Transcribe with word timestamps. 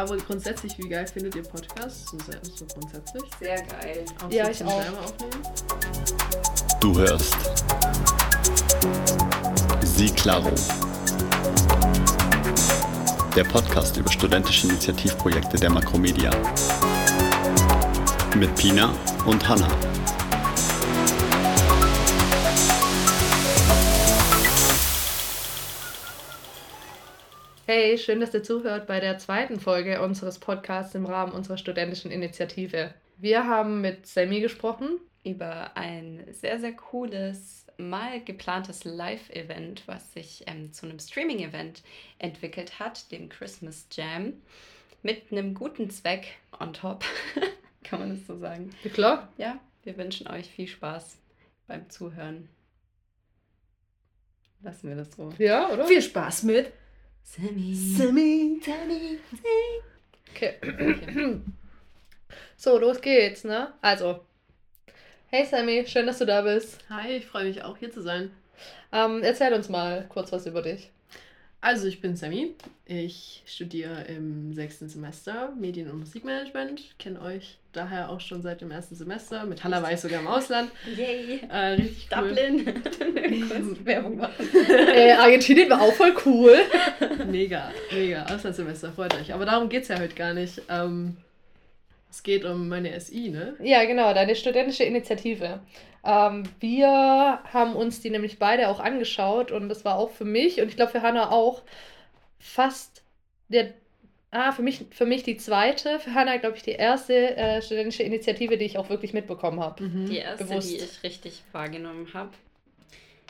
Aber 0.00 0.16
grundsätzlich, 0.16 0.78
wie 0.78 0.88
geil 0.88 1.06
findet 1.06 1.34
ihr 1.34 1.42
Podcasts? 1.42 2.10
So, 2.10 2.16
so 2.56 2.64
grundsätzlich? 2.64 3.22
Sehr 3.38 3.56
geil. 3.56 4.06
Auch 4.24 4.30
ja, 4.30 4.46
so 4.46 4.50
ich 4.50 4.64
auch. 4.64 4.82
selber 4.82 4.98
aufnehmen? 5.00 5.42
Du 6.80 6.98
hörst 6.98 7.36
Sie 9.82 10.08
Claro. 10.08 10.50
Der 13.36 13.44
Podcast 13.44 13.98
über 13.98 14.10
studentische 14.10 14.68
Initiativprojekte 14.68 15.58
der 15.58 15.68
Makromedia. 15.68 16.30
Mit 18.38 18.56
Pina 18.56 18.94
und 19.26 19.46
Hanna. 19.46 19.68
Hey, 27.72 27.96
schön, 27.98 28.18
dass 28.18 28.34
ihr 28.34 28.42
zuhört 28.42 28.88
bei 28.88 28.98
der 28.98 29.18
zweiten 29.18 29.60
Folge 29.60 30.02
unseres 30.02 30.40
Podcasts 30.40 30.92
im 30.96 31.06
Rahmen 31.06 31.30
unserer 31.30 31.56
studentischen 31.56 32.10
Initiative. 32.10 32.92
Wir 33.16 33.46
haben 33.46 33.80
mit 33.80 34.08
Sammy 34.08 34.40
gesprochen. 34.40 34.98
Über 35.22 35.76
ein 35.76 36.26
sehr, 36.32 36.58
sehr 36.58 36.72
cooles, 36.72 37.66
mal 37.78 38.24
geplantes 38.24 38.82
Live-Event, 38.82 39.84
was 39.86 40.12
sich 40.12 40.42
ähm, 40.48 40.72
zu 40.72 40.86
einem 40.86 40.98
Streaming-Event 40.98 41.84
entwickelt 42.18 42.80
hat, 42.80 43.12
dem 43.12 43.28
Christmas 43.28 43.86
Jam, 43.92 44.32
mit 45.04 45.30
einem 45.30 45.54
guten 45.54 45.90
Zweck 45.90 46.38
on 46.58 46.72
top. 46.72 47.04
Kann 47.84 48.00
man 48.00 48.10
das 48.10 48.26
so 48.26 48.36
sagen? 48.36 48.70
Ja, 48.82 48.90
klar. 48.90 49.28
Ja, 49.38 49.60
wir 49.84 49.96
wünschen 49.96 50.26
euch 50.26 50.50
viel 50.50 50.66
Spaß 50.66 51.18
beim 51.68 51.88
Zuhören. 51.88 52.48
Lassen 54.60 54.88
wir 54.88 54.96
das 54.96 55.14
so. 55.14 55.32
Ja, 55.38 55.70
oder? 55.70 55.86
Viel 55.86 56.02
Spaß 56.02 56.42
mit 56.42 56.72
Sammy. 57.24 57.74
Sammy. 57.74 58.60
Sammy. 58.64 59.18
Okay. 60.30 60.56
Okay. 60.62 61.40
So, 62.56 62.78
los 62.78 63.00
geht's, 63.00 63.44
ne? 63.44 63.72
Also, 63.80 64.20
hey 65.28 65.46
Sammy, 65.46 65.86
schön, 65.86 66.06
dass 66.06 66.18
du 66.18 66.26
da 66.26 66.42
bist. 66.42 66.78
Hi, 66.90 67.12
ich 67.12 67.26
freue 67.26 67.44
mich 67.44 67.62
auch 67.62 67.76
hier 67.76 67.90
zu 67.90 68.02
sein. 68.02 68.30
Ähm, 68.92 69.22
erzähl 69.22 69.52
uns 69.54 69.68
mal 69.68 70.06
kurz 70.08 70.32
was 70.32 70.46
über 70.46 70.62
dich. 70.62 70.90
Also, 71.62 71.86
ich 71.88 72.00
bin 72.00 72.16
Sammy. 72.16 72.54
Ich 72.86 73.42
studiere 73.46 74.04
im 74.04 74.54
sechsten 74.54 74.88
Semester 74.88 75.52
Medien- 75.60 75.90
und 75.90 75.98
Musikmanagement. 75.98 76.80
Kenne 76.98 77.20
euch 77.20 77.58
daher 77.72 78.08
auch 78.08 78.20
schon 78.20 78.40
seit 78.40 78.62
dem 78.62 78.70
ersten 78.70 78.94
Semester. 78.94 79.44
Mit 79.44 79.62
Hanna 79.62 79.82
war 79.82 79.92
ich 79.92 80.00
sogar 80.00 80.20
im 80.20 80.26
Ausland. 80.26 80.70
Yay. 80.96 81.40
Äh, 81.50 81.58
richtig 81.74 82.08
cool. 82.16 82.28
Dublin. 82.28 83.76
Werbung 83.84 84.16
machen. 84.16 84.46
äh, 84.94 85.12
Argentinien 85.12 85.68
war 85.68 85.82
auch 85.82 85.92
voll 85.92 86.14
cool. 86.24 86.56
Mega, 87.30 87.70
mega. 87.92 88.24
Auslandssemester, 88.24 88.92
freut 88.92 89.14
euch. 89.14 89.32
Aber 89.34 89.44
darum 89.44 89.68
geht 89.68 89.82
es 89.82 89.88
ja 89.88 89.98
heute 90.00 90.14
gar 90.14 90.32
nicht. 90.32 90.62
Ähm, 90.70 91.16
es 92.10 92.22
geht 92.22 92.44
um 92.44 92.68
meine 92.68 92.98
SI, 92.98 93.28
ne? 93.30 93.54
Ja, 93.62 93.84
genau, 93.84 94.12
deine 94.12 94.34
studentische 94.34 94.84
Initiative. 94.84 95.60
Ähm, 96.04 96.44
wir 96.60 96.88
haben 97.52 97.76
uns 97.76 98.00
die 98.00 98.10
nämlich 98.10 98.38
beide 98.38 98.68
auch 98.68 98.80
angeschaut 98.80 99.52
und 99.52 99.68
das 99.68 99.84
war 99.84 99.96
auch 99.96 100.10
für 100.10 100.24
mich 100.24 100.60
und 100.60 100.68
ich 100.68 100.76
glaube 100.76 100.92
für 100.92 101.02
Hannah 101.02 101.30
auch 101.30 101.62
fast 102.38 103.02
der, 103.48 103.74
ah, 104.30 104.52
für 104.52 104.62
mich, 104.62 104.86
für 104.90 105.06
mich 105.06 105.22
die 105.22 105.36
zweite, 105.36 106.00
für 106.00 106.14
Hannah 106.14 106.38
glaube 106.38 106.56
ich 106.56 106.62
die 106.62 106.72
erste 106.72 107.36
äh, 107.36 107.62
studentische 107.62 108.02
Initiative, 108.02 108.56
die 108.56 108.64
ich 108.64 108.78
auch 108.78 108.88
wirklich 108.88 109.12
mitbekommen 109.12 109.60
habe. 109.60 109.84
Die 109.88 110.18
erste, 110.18 110.44
Bewusst. 110.44 110.70
die 110.70 110.76
ich 110.76 111.02
richtig 111.02 111.42
wahrgenommen 111.52 112.08
habe. 112.14 112.30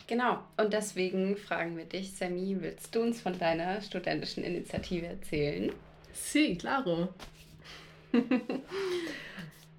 Genau, 0.07 0.39
und 0.57 0.73
deswegen 0.73 1.37
fragen 1.37 1.77
wir 1.77 1.85
dich, 1.85 2.13
Sammy, 2.13 2.57
willst 2.59 2.95
du 2.95 3.03
uns 3.03 3.21
von 3.21 3.39
deiner 3.39 3.81
studentischen 3.81 4.43
Initiative 4.43 5.07
erzählen? 5.07 5.73
Sí, 6.13 6.57
claro. 6.57 7.09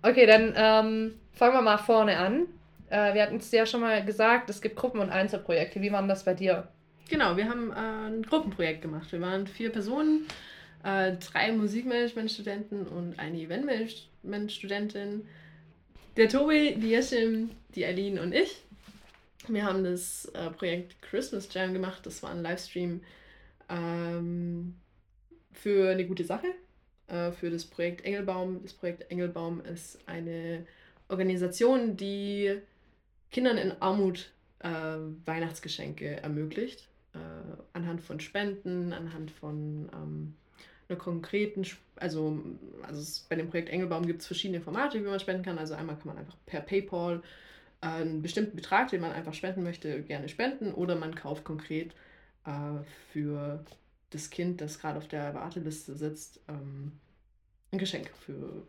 Okay, 0.03 0.25
dann 0.25 0.53
ähm, 0.55 1.13
fangen 1.31 1.53
wir 1.53 1.61
mal 1.61 1.77
vorne 1.77 2.17
an. 2.17 2.47
Äh, 2.89 3.13
wir 3.13 3.21
hatten 3.21 3.35
es 3.35 3.51
ja 3.51 3.65
schon 3.65 3.81
mal 3.81 4.03
gesagt, 4.03 4.49
es 4.49 4.61
gibt 4.61 4.75
Gruppen- 4.75 4.99
und 4.99 5.11
Einzelprojekte. 5.11 5.79
Wie 5.81 5.91
war 5.91 6.05
das 6.07 6.25
bei 6.25 6.33
dir? 6.33 6.67
Genau, 7.09 7.37
wir 7.37 7.47
haben 7.47 7.71
äh, 7.71 8.07
ein 8.07 8.23
Gruppenprojekt 8.23 8.81
gemacht. 8.81 9.11
Wir 9.11 9.21
waren 9.21 9.45
vier 9.45 9.69
Personen, 9.69 10.25
äh, 10.83 11.13
drei 11.17 11.51
Musikmanagement-Studenten 11.51 12.87
und 12.87 13.19
eine 13.19 13.37
Eventmanagement-Studentin. 13.37 15.27
Der 16.17 16.29
Tobi, 16.29 16.75
die 16.77 16.93
Yeshim, 16.93 17.51
die 17.75 17.85
Aline 17.85 18.21
und 18.21 18.33
ich. 18.33 18.61
Wir 19.47 19.65
haben 19.65 19.83
das 19.83 20.25
äh, 20.33 20.49
Projekt 20.49 20.99
Christmas 21.01 21.53
Jam 21.53 21.73
gemacht. 21.73 22.05
Das 22.05 22.23
war 22.23 22.31
ein 22.31 22.41
Livestream 22.41 23.01
ähm, 23.69 24.75
für 25.53 25.91
eine 25.91 26.05
gute 26.05 26.23
Sache, 26.23 26.47
äh, 27.11 27.31
für 27.31 27.49
das 27.49 27.65
Projekt 27.65 28.05
Engelbaum. 28.05 28.61
Das 28.63 28.73
Projekt 28.73 29.11
Engelbaum 29.11 29.61
ist 29.61 29.99
eine 30.07 30.65
Organisation, 31.09 31.97
die 31.97 32.57
Kindern 33.29 33.57
in 33.57 33.73
Armut 33.81 34.31
äh, 34.59 34.69
Weihnachtsgeschenke 35.25 36.21
ermöglicht. 36.21 36.87
Äh, 37.13 37.17
anhand 37.73 38.01
von 38.01 38.19
Spenden, 38.21 38.93
anhand 38.93 39.31
von 39.31 39.89
ähm, 39.93 40.35
einer 40.87 40.97
konkreten, 40.97 41.63
Sp- 41.67 41.83
also, 41.97 42.41
also 42.83 43.01
es, 43.01 43.19
bei 43.29 43.35
dem 43.35 43.49
Projekt 43.49 43.69
Engelbaum 43.69 44.05
gibt 44.05 44.21
es 44.21 44.27
verschiedene 44.27 44.61
Formate, 44.61 44.99
wie 44.99 45.07
man 45.07 45.19
spenden 45.19 45.43
kann. 45.43 45.57
Also 45.57 45.73
einmal 45.73 45.97
kann 45.97 46.07
man 46.07 46.17
einfach 46.17 46.37
per 46.45 46.61
PayPal 46.61 47.21
äh, 47.81 47.87
einen 47.87 48.21
bestimmten 48.21 48.55
Betrag, 48.55 48.89
den 48.89 49.01
man 49.01 49.11
einfach 49.11 49.33
spenden 49.33 49.63
möchte, 49.63 50.01
gerne 50.03 50.29
spenden 50.29 50.73
oder 50.73 50.95
man 50.95 51.13
kauft 51.13 51.43
konkret 51.43 51.91
äh, 52.45 52.83
für 53.11 53.65
das 54.11 54.29
Kind, 54.29 54.61
das 54.61 54.79
gerade 54.79 54.97
auf 54.99 55.07
der 55.07 55.33
Warteliste 55.33 55.95
sitzt, 55.95 56.39
ähm, 56.47 56.91
ein 57.71 57.79
Geschenk 57.79 58.09
für 58.25 58.67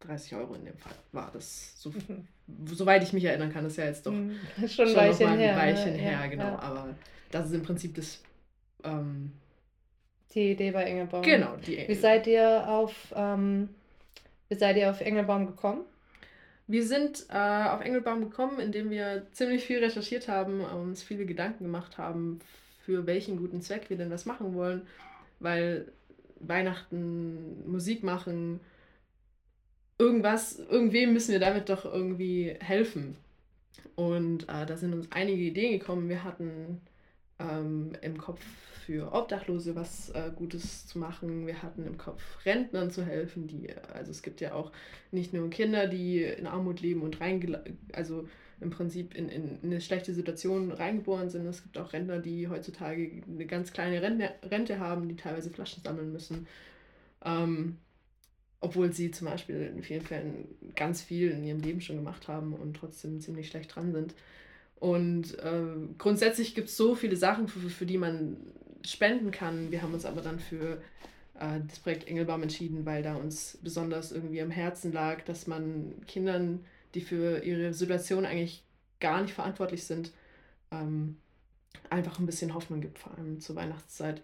30 0.00 0.34
Euro 0.34 0.54
in 0.54 0.64
dem 0.64 0.76
Fall 0.78 0.94
war 1.12 1.30
das, 1.32 1.80
so, 1.80 1.92
soweit 2.66 3.02
ich 3.02 3.12
mich 3.12 3.24
erinnern 3.24 3.52
kann, 3.52 3.64
ist 3.66 3.76
ja 3.76 3.84
jetzt 3.86 4.06
doch 4.06 4.12
Mhm. 4.12 4.36
Schon 4.68 4.68
schon 4.88 4.96
Weilchen 4.96 5.26
mal 5.26 5.32
ein 5.34 5.38
her. 5.38 5.56
Weilchen 5.56 5.92
ne? 5.92 5.98
her, 5.98 6.12
Ja, 6.12 6.26
genau. 6.26 6.44
ja. 6.44 6.58
Aber 6.58 6.94
das 7.30 7.46
ist 7.46 7.54
im 7.54 7.62
Prinzip 7.62 7.94
das, 7.94 8.22
ähm, 8.84 9.32
Die 10.34 10.52
Idee 10.52 10.70
bei 10.72 10.84
Engelbaum. 10.84 11.22
genau, 11.22 11.56
die 11.56 11.86
Wie 11.86 11.94
seid 11.94 12.26
ihr 12.26 12.68
auf, 12.68 13.12
ähm, 13.14 13.68
wie 14.48 14.54
seid 14.56 14.76
ihr 14.76 14.90
auf 14.90 15.00
Engelbaum 15.00 15.46
gekommen? 15.46 15.82
Wir 16.66 16.86
sind 16.86 17.26
äh, 17.30 17.64
auf 17.68 17.80
Engelbaum 17.80 18.20
gekommen, 18.30 18.60
indem 18.60 18.90
wir 18.90 19.26
ziemlich 19.32 19.64
viel 19.64 19.78
recherchiert 19.80 20.28
haben, 20.28 20.60
uns 20.60 21.02
viele 21.02 21.26
Gedanken 21.26 21.64
gemacht 21.64 21.98
haben, 21.98 22.38
für 22.90 23.06
welchen 23.06 23.36
guten 23.36 23.62
Zweck 23.62 23.88
wir 23.88 23.96
denn 23.96 24.10
das 24.10 24.26
machen 24.26 24.54
wollen, 24.54 24.82
weil 25.38 25.92
Weihnachten, 26.40 27.70
Musik 27.70 28.02
machen, 28.02 28.58
irgendwas, 29.96 30.58
irgendwem 30.58 31.12
müssen 31.12 31.30
wir 31.30 31.38
damit 31.38 31.68
doch 31.68 31.84
irgendwie 31.84 32.56
helfen. 32.58 33.16
Und 33.94 34.48
äh, 34.48 34.66
da 34.66 34.76
sind 34.76 34.92
uns 34.92 35.06
einige 35.12 35.40
Ideen 35.40 35.78
gekommen. 35.78 36.08
Wir 36.08 36.24
hatten 36.24 36.80
ähm, 37.38 37.92
im 38.02 38.18
Kopf 38.18 38.42
für 38.84 39.12
Obdachlose 39.12 39.76
was 39.76 40.10
äh, 40.10 40.32
Gutes 40.34 40.88
zu 40.88 40.98
machen. 40.98 41.46
Wir 41.46 41.62
hatten 41.62 41.86
im 41.86 41.96
Kopf 41.96 42.44
Rentnern 42.44 42.90
zu 42.90 43.04
helfen, 43.04 43.46
die, 43.46 43.72
also 43.94 44.10
es 44.10 44.22
gibt 44.22 44.40
ja 44.40 44.54
auch 44.54 44.72
nicht 45.12 45.32
nur 45.32 45.48
Kinder, 45.48 45.86
die 45.86 46.24
in 46.24 46.48
Armut 46.48 46.80
leben 46.80 47.02
und 47.02 47.20
reingela 47.20 47.62
also 47.92 48.28
im 48.60 48.70
Prinzip 48.70 49.14
in, 49.14 49.28
in 49.28 49.58
eine 49.62 49.80
schlechte 49.80 50.14
Situation 50.14 50.72
reingeboren 50.72 51.30
sind. 51.30 51.46
Es 51.46 51.62
gibt 51.62 51.78
auch 51.78 51.92
Rentner, 51.92 52.18
die 52.18 52.48
heutzutage 52.48 53.22
eine 53.26 53.46
ganz 53.46 53.72
kleine 53.72 54.02
Rente, 54.02 54.30
Rente 54.42 54.78
haben, 54.78 55.08
die 55.08 55.16
teilweise 55.16 55.50
Flaschen 55.50 55.82
sammeln 55.82 56.12
müssen. 56.12 56.46
Ähm, 57.24 57.76
obwohl 58.60 58.92
sie 58.92 59.10
zum 59.10 59.26
Beispiel 59.26 59.72
in 59.74 59.82
vielen 59.82 60.02
Fällen 60.02 60.48
ganz 60.76 61.00
viel 61.00 61.30
in 61.30 61.44
ihrem 61.44 61.60
Leben 61.60 61.80
schon 61.80 61.96
gemacht 61.96 62.28
haben 62.28 62.52
und 62.52 62.76
trotzdem 62.76 63.20
ziemlich 63.20 63.48
schlecht 63.48 63.74
dran 63.74 63.92
sind. 63.92 64.14
Und 64.78 65.38
äh, 65.38 65.62
grundsätzlich 65.98 66.54
gibt 66.54 66.68
es 66.68 66.76
so 66.76 66.94
viele 66.94 67.16
Sachen, 67.16 67.48
für, 67.48 67.68
für 67.70 67.86
die 67.86 67.98
man 67.98 68.36
spenden 68.84 69.30
kann. 69.30 69.70
Wir 69.70 69.82
haben 69.82 69.94
uns 69.94 70.04
aber 70.04 70.20
dann 70.22 70.38
für 70.38 70.80
äh, 71.38 71.60
das 71.66 71.78
Projekt 71.78 72.06
Engelbaum 72.08 72.42
entschieden, 72.42 72.84
weil 72.86 73.02
da 73.02 73.16
uns 73.16 73.58
besonders 73.62 74.12
irgendwie 74.12 74.40
am 74.40 74.50
Herzen 74.50 74.92
lag, 74.92 75.22
dass 75.24 75.46
man 75.46 75.94
Kindern, 76.06 76.60
die 76.94 77.00
für 77.00 77.42
ihre 77.44 77.72
Situation 77.72 78.24
eigentlich 78.24 78.62
gar 79.00 79.22
nicht 79.22 79.34
verantwortlich 79.34 79.84
sind, 79.84 80.12
ähm, 80.70 81.16
einfach 81.88 82.18
ein 82.18 82.26
bisschen 82.26 82.54
Hoffnung 82.54 82.80
gibt, 82.80 82.98
vor 82.98 83.16
allem 83.16 83.40
zur 83.40 83.56
Weihnachtszeit. 83.56 84.22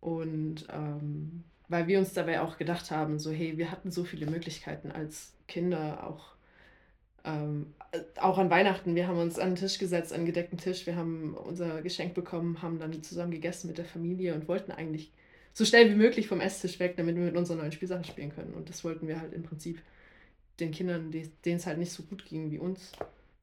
Und 0.00 0.66
ähm, 0.72 1.44
weil 1.68 1.86
wir 1.86 1.98
uns 1.98 2.12
dabei 2.12 2.40
auch 2.40 2.58
gedacht 2.58 2.90
haben, 2.90 3.18
so 3.18 3.30
hey, 3.30 3.56
wir 3.56 3.70
hatten 3.70 3.90
so 3.90 4.04
viele 4.04 4.26
Möglichkeiten 4.26 4.90
als 4.90 5.34
Kinder, 5.46 6.06
auch, 6.06 6.34
ähm, 7.24 7.74
auch 8.16 8.38
an 8.38 8.50
Weihnachten. 8.50 8.94
Wir 8.94 9.06
haben 9.06 9.18
uns 9.18 9.38
an 9.38 9.50
den 9.50 9.56
Tisch 9.56 9.78
gesetzt, 9.78 10.12
an 10.12 10.18
einen 10.18 10.26
gedeckten 10.26 10.58
Tisch, 10.58 10.86
wir 10.86 10.96
haben 10.96 11.34
unser 11.34 11.82
Geschenk 11.82 12.14
bekommen, 12.14 12.60
haben 12.62 12.78
dann 12.78 13.02
zusammen 13.02 13.30
gegessen 13.30 13.68
mit 13.68 13.78
der 13.78 13.84
Familie 13.84 14.34
und 14.34 14.48
wollten 14.48 14.72
eigentlich 14.72 15.12
so 15.52 15.64
schnell 15.64 15.90
wie 15.90 15.96
möglich 15.96 16.26
vom 16.26 16.40
Esstisch 16.40 16.78
weg, 16.80 16.96
damit 16.96 17.16
wir 17.16 17.24
mit 17.24 17.36
unseren 17.36 17.58
neuen 17.58 17.72
Spielsachen 17.72 18.04
spielen 18.04 18.34
können. 18.34 18.54
Und 18.54 18.68
das 18.68 18.82
wollten 18.84 19.06
wir 19.06 19.20
halt 19.20 19.32
im 19.32 19.42
Prinzip 19.42 19.80
den 20.60 20.72
Kindern, 20.72 21.10
denen 21.10 21.56
es 21.56 21.66
halt 21.66 21.78
nicht 21.78 21.92
so 21.92 22.02
gut 22.02 22.24
ging 22.26 22.50
wie 22.50 22.58
uns. 22.58 22.92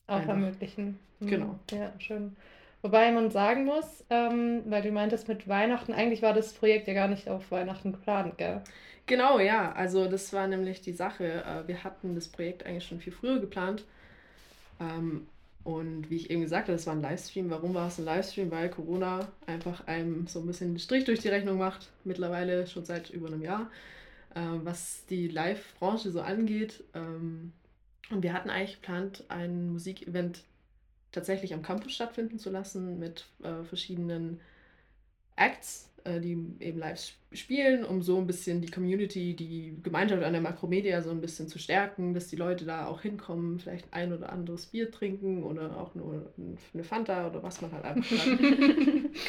Auch 0.07 0.17
Einfach. 0.17 0.29
ermöglichen. 0.29 0.99
Mhm. 1.19 1.27
Genau. 1.27 1.59
Ja, 1.71 1.91
schön. 1.99 2.35
Wobei 2.81 3.11
man 3.11 3.31
sagen 3.31 3.65
muss, 3.65 4.05
ähm, 4.09 4.61
weil 4.65 4.83
du 4.83 4.91
meintest 4.91 5.27
mit 5.27 5.47
Weihnachten, 5.47 5.93
eigentlich 5.93 6.21
war 6.21 6.33
das 6.33 6.53
Projekt 6.53 6.87
ja 6.87 6.93
gar 6.93 7.07
nicht 7.07 7.27
auf 7.27 7.51
Weihnachten 7.51 7.91
geplant, 7.91 8.37
gell? 8.37 8.61
Genau, 9.07 9.39
ja. 9.39 9.71
Also 9.71 10.07
das 10.07 10.31
war 10.33 10.47
nämlich 10.47 10.81
die 10.81 10.93
Sache. 10.93 11.43
Äh, 11.43 11.67
wir 11.67 11.83
hatten 11.83 12.13
das 12.13 12.27
Projekt 12.27 12.65
eigentlich 12.65 12.85
schon 12.85 12.99
viel 12.99 13.13
früher 13.13 13.39
geplant. 13.39 13.85
Ähm, 14.79 15.27
und 15.63 16.09
wie 16.09 16.15
ich 16.15 16.29
eben 16.29 16.41
gesagt 16.41 16.67
habe, 16.67 16.77
das 16.77 16.87
war 16.87 16.93
ein 16.93 17.01
Livestream. 17.01 17.49
Warum 17.49 17.73
war 17.73 17.87
es 17.87 17.97
ein 17.97 18.05
Livestream? 18.05 18.51
Weil 18.51 18.69
Corona 18.69 19.27
einfach 19.47 19.85
einem 19.87 20.27
so 20.27 20.39
ein 20.39 20.47
bisschen 20.47 20.73
den 20.73 20.79
Strich 20.79 21.03
durch 21.03 21.19
die 21.19 21.29
Rechnung 21.29 21.57
macht. 21.57 21.89
Mittlerweile 22.03 22.67
schon 22.67 22.85
seit 22.85 23.09
über 23.09 23.27
einem 23.27 23.41
Jahr. 23.41 23.69
Äh, 24.37 24.65
was 24.65 25.05
die 25.09 25.27
Live-Branche 25.27 26.11
so 26.11 26.21
angeht. 26.21 26.83
Ähm, 26.93 27.53
und 28.11 28.21
wir 28.21 28.33
hatten 28.33 28.49
eigentlich 28.49 28.75
geplant, 28.75 29.23
ein 29.29 29.71
Musikevent 29.71 30.43
tatsächlich 31.11 31.53
am 31.53 31.63
Campus 31.63 31.93
stattfinden 31.93 32.37
zu 32.37 32.49
lassen 32.51 32.99
mit 32.99 33.25
äh, 33.43 33.63
verschiedenen 33.63 34.39
Acts, 35.35 35.89
äh, 36.03 36.19
die 36.19 36.37
eben 36.59 36.77
live 36.77 37.13
spielen, 37.31 37.83
um 37.83 38.01
so 38.03 38.17
ein 38.17 38.27
bisschen 38.27 38.61
die 38.61 38.69
Community, 38.69 39.35
die 39.35 39.75
Gemeinschaft 39.81 40.23
an 40.23 40.33
der 40.33 40.41
Makromedia 40.41 41.01
so 41.01 41.09
ein 41.09 41.21
bisschen 41.21 41.47
zu 41.47 41.57
stärken, 41.57 42.13
dass 42.13 42.27
die 42.27 42.35
Leute 42.35 42.65
da 42.65 42.85
auch 42.85 43.01
hinkommen, 43.01 43.59
vielleicht 43.59 43.91
ein 43.91 44.13
oder 44.13 44.31
anderes 44.31 44.67
Bier 44.67 44.91
trinken 44.91 45.43
oder 45.43 45.77
auch 45.77 45.95
nur 45.95 46.31
eine 46.73 46.83
Fanta 46.83 47.27
oder 47.27 47.41
was 47.41 47.61
man 47.61 47.71
halt 47.71 47.85
einfach 47.85 48.25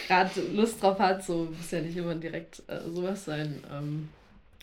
gerade 0.07 0.41
Lust 0.53 0.83
drauf 0.83 0.99
hat. 0.99 1.25
So 1.25 1.49
muss 1.57 1.71
ja 1.71 1.81
nicht 1.81 1.97
immer 1.97 2.15
direkt 2.15 2.63
äh, 2.69 2.81
sowas 2.91 3.25
sein. 3.25 3.63
Ähm, 3.73 4.09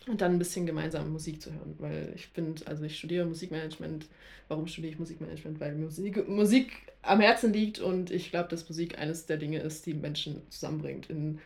und 0.07 0.21
dann 0.21 0.33
ein 0.33 0.39
bisschen 0.39 0.65
gemeinsam 0.65 1.11
Musik 1.11 1.41
zu 1.41 1.51
hören, 1.51 1.75
weil 1.79 2.13
ich 2.15 2.27
finde, 2.27 2.65
also 2.67 2.83
ich 2.83 2.97
studiere 2.97 3.25
Musikmanagement. 3.25 4.07
Warum 4.47 4.67
studiere 4.67 4.93
ich 4.93 4.99
Musikmanagement? 4.99 5.59
Weil 5.59 5.75
Musik, 5.75 6.27
Musik 6.27 6.71
am 7.01 7.19
Herzen 7.19 7.51
liegt 7.51 7.79
und 7.79 8.11
ich 8.11 8.29
glaube, 8.29 8.49
dass 8.49 8.69
Musik 8.69 8.99
eines 8.99 9.25
der 9.25 9.37
Dinge 9.37 9.59
ist, 9.59 9.85
die 9.85 9.93
Menschen 9.93 10.41
zusammenbringt, 10.49 11.09
in, 11.09 11.39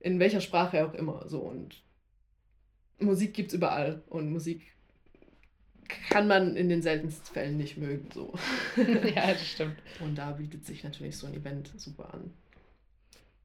in 0.00 0.18
welcher 0.18 0.40
Sprache 0.40 0.84
auch 0.84 0.94
immer. 0.94 1.28
So 1.28 1.40
und 1.40 1.82
Musik 2.98 3.34
gibt 3.34 3.50
es 3.50 3.54
überall 3.54 4.02
und 4.08 4.32
Musik 4.32 4.62
kann 6.10 6.26
man 6.26 6.56
in 6.56 6.68
den 6.68 6.82
seltensten 6.82 7.32
Fällen 7.32 7.56
nicht 7.56 7.76
mögen. 7.76 8.08
So. 8.12 8.34
ja, 8.76 9.28
das 9.28 9.46
stimmt. 9.46 9.76
Und 10.00 10.16
da 10.16 10.32
bietet 10.32 10.66
sich 10.66 10.82
natürlich 10.82 11.16
so 11.16 11.28
ein 11.28 11.34
Event 11.34 11.70
super 11.76 12.12
an. 12.12 12.32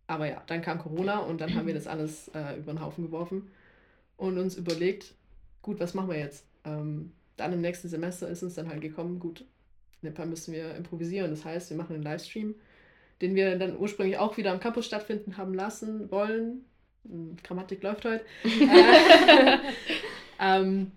Aber 0.08 0.28
ja, 0.28 0.42
dann 0.48 0.64
kam 0.64 0.80
Corona 0.80 1.20
und 1.20 1.40
dann 1.40 1.54
haben 1.54 1.68
wir 1.68 1.74
das 1.76 1.86
alles 1.86 2.30
äh, 2.30 2.58
über 2.58 2.74
den 2.74 2.82
Haufen 2.82 3.06
geworfen 3.06 3.52
und 4.22 4.38
uns 4.38 4.56
überlegt, 4.56 5.16
gut, 5.64 5.80
was 5.80 5.96
machen 5.96 6.10
wir 6.10 6.20
jetzt? 6.20 6.46
Ähm, 6.64 7.12
dann 7.38 7.54
im 7.54 7.62
nächsten 7.62 7.90
Semester 7.90 8.30
ist 8.30 8.44
uns 8.44 8.54
dann 8.54 8.70
halt 8.70 8.82
gekommen, 8.82 9.20
gut, 9.20 9.44
Nepal 10.04 10.28
müssen 10.28 10.54
wir 10.54 10.76
improvisieren. 10.76 11.32
Das 11.32 11.44
heißt, 11.44 11.72
wir 11.72 11.78
machen 11.78 11.96
einen 11.96 12.04
Livestream, 12.04 12.54
den 13.20 13.34
wir 13.34 13.58
dann 13.58 13.76
ursprünglich 13.76 14.20
auch 14.20 14.38
wieder 14.38 14.52
am 14.52 14.60
Campus 14.60 14.86
stattfinden 14.86 15.38
haben 15.38 15.56
lassen 15.56 16.12
wollen. 16.12 16.66
Hm, 17.10 17.36
Grammatik 17.44 17.82
läuft 17.82 18.06
heute. 18.06 18.24
ähm, 20.40 20.92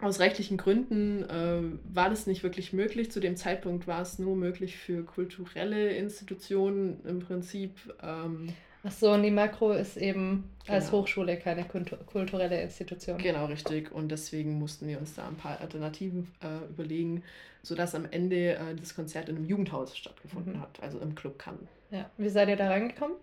aus 0.00 0.20
rechtlichen 0.20 0.56
Gründen 0.56 1.24
äh, 1.24 1.62
war 1.92 2.08
das 2.08 2.28
nicht 2.28 2.44
wirklich 2.44 2.72
möglich. 2.72 3.10
Zu 3.10 3.18
dem 3.18 3.36
Zeitpunkt 3.36 3.88
war 3.88 4.00
es 4.00 4.20
nur 4.20 4.36
möglich 4.36 4.76
für 4.76 5.02
kulturelle 5.02 5.90
Institutionen 5.96 7.04
im 7.04 7.18
Prinzip. 7.18 7.72
Ähm, 8.00 8.52
Ach 8.82 8.92
so, 8.92 9.12
und 9.12 9.22
die 9.22 9.30
Makro 9.30 9.72
ist 9.72 9.96
eben 9.96 10.50
genau. 10.64 10.74
als 10.76 10.90
Hochschule 10.90 11.36
keine 11.36 11.64
kulturelle 11.64 12.62
Institution. 12.62 13.18
Genau, 13.18 13.46
richtig. 13.46 13.92
Und 13.92 14.08
deswegen 14.08 14.58
mussten 14.58 14.88
wir 14.88 14.98
uns 14.98 15.14
da 15.14 15.28
ein 15.28 15.36
paar 15.36 15.60
Alternativen 15.60 16.32
äh, 16.42 16.64
überlegen, 16.70 17.22
sodass 17.62 17.94
am 17.94 18.06
Ende 18.10 18.54
äh, 18.54 18.74
das 18.74 18.94
Konzert 18.94 19.28
in 19.28 19.36
einem 19.36 19.44
Jugendhaus 19.44 19.96
stattgefunden 19.96 20.54
mhm. 20.54 20.60
hat, 20.60 20.80
also 20.80 20.98
im 20.98 21.14
Club 21.14 21.38
Cannes. 21.38 21.68
Ja, 21.90 22.08
wie 22.16 22.28
seid 22.30 22.48
ihr 22.48 22.56
da 22.56 22.68
reingekommen? 22.68 23.16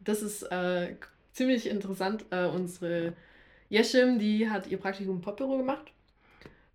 Das 0.00 0.22
ist 0.22 0.42
äh, 0.42 0.96
ziemlich 1.32 1.68
interessant. 1.68 2.24
Äh, 2.30 2.46
unsere 2.46 3.12
Yeshim, 3.70 4.18
die 4.18 4.50
hat 4.50 4.66
ihr 4.66 4.78
Praktikum 4.78 5.16
im 5.16 5.20
Popbüro 5.20 5.56
gemacht. 5.58 5.92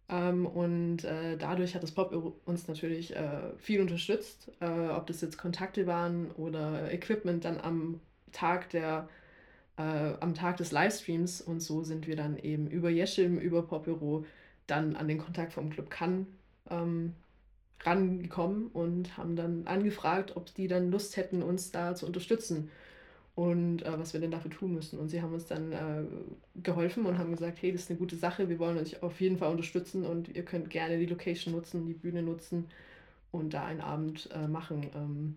Ähm, 0.07 0.45
und 0.45 1.03
äh, 1.03 1.35
dadurch 1.37 1.75
hat 1.75 1.83
das 1.83 1.91
Popbüro 1.91 2.33
uns 2.45 2.69
natürlich 2.69 3.13
äh, 3.13 3.53
viel 3.57 3.81
unterstützt, 3.81 4.49
ob 4.61 5.07
das 5.07 5.19
jetzt 5.19 5.37
Kontakte 5.37 5.85
waren 5.85 6.31
oder 6.31 6.91
Equipment 6.93 7.43
dann 7.43 7.59
am 7.59 7.99
Tag 8.31 8.69
der, 8.69 9.09
äh, 9.77 9.81
am 10.19 10.33
Tag 10.33 10.57
des 10.57 10.71
Livestreams 10.71 11.41
und 11.41 11.61
so 11.61 11.83
sind 11.83 12.07
wir 12.07 12.15
dann 12.15 12.37
eben 12.37 12.67
über 12.67 12.89
Yeshim, 12.89 13.37
über 13.37 13.63
Popbüro 13.63 14.25
dann 14.67 14.95
an 14.95 15.07
den 15.07 15.17
Kontakt 15.17 15.53
vom 15.53 15.69
Club 15.69 15.89
Cannes 15.89 16.27
ähm, 16.69 17.13
rangekommen 17.83 18.67
und 18.67 19.17
haben 19.17 19.35
dann 19.35 19.67
angefragt, 19.67 20.35
ob 20.35 20.53
die 20.53 20.67
dann 20.67 20.91
Lust 20.91 21.17
hätten, 21.17 21.41
uns 21.41 21.71
da 21.71 21.95
zu 21.95 22.05
unterstützen 22.05 22.69
und 23.35 23.83
äh, 23.83 23.99
was 23.99 24.13
wir 24.13 24.19
denn 24.19 24.31
dafür 24.31 24.51
tun 24.51 24.73
müssen. 24.73 24.99
Und 24.99 25.09
sie 25.09 25.21
haben 25.21 25.33
uns 25.33 25.45
dann 25.45 25.71
äh, 25.71 26.03
geholfen 26.61 27.05
und 27.05 27.17
haben 27.17 27.31
gesagt, 27.31 27.61
hey, 27.61 27.71
das 27.71 27.83
ist 27.83 27.89
eine 27.89 27.99
gute 27.99 28.15
Sache, 28.15 28.49
wir 28.49 28.59
wollen 28.59 28.77
euch 28.77 29.01
auf 29.01 29.19
jeden 29.21 29.37
Fall 29.37 29.51
unterstützen 29.51 30.05
und 30.05 30.29
ihr 30.35 30.43
könnt 30.43 30.69
gerne 30.69 30.97
die 30.99 31.05
Location 31.05 31.53
nutzen, 31.53 31.85
die 31.85 31.93
Bühne 31.93 32.21
nutzen 32.21 32.67
und 33.31 33.53
da 33.53 33.65
einen 33.65 33.81
Abend 33.81 34.29
äh, 34.33 34.47
machen. 34.47 34.89
Ähm, 34.95 35.35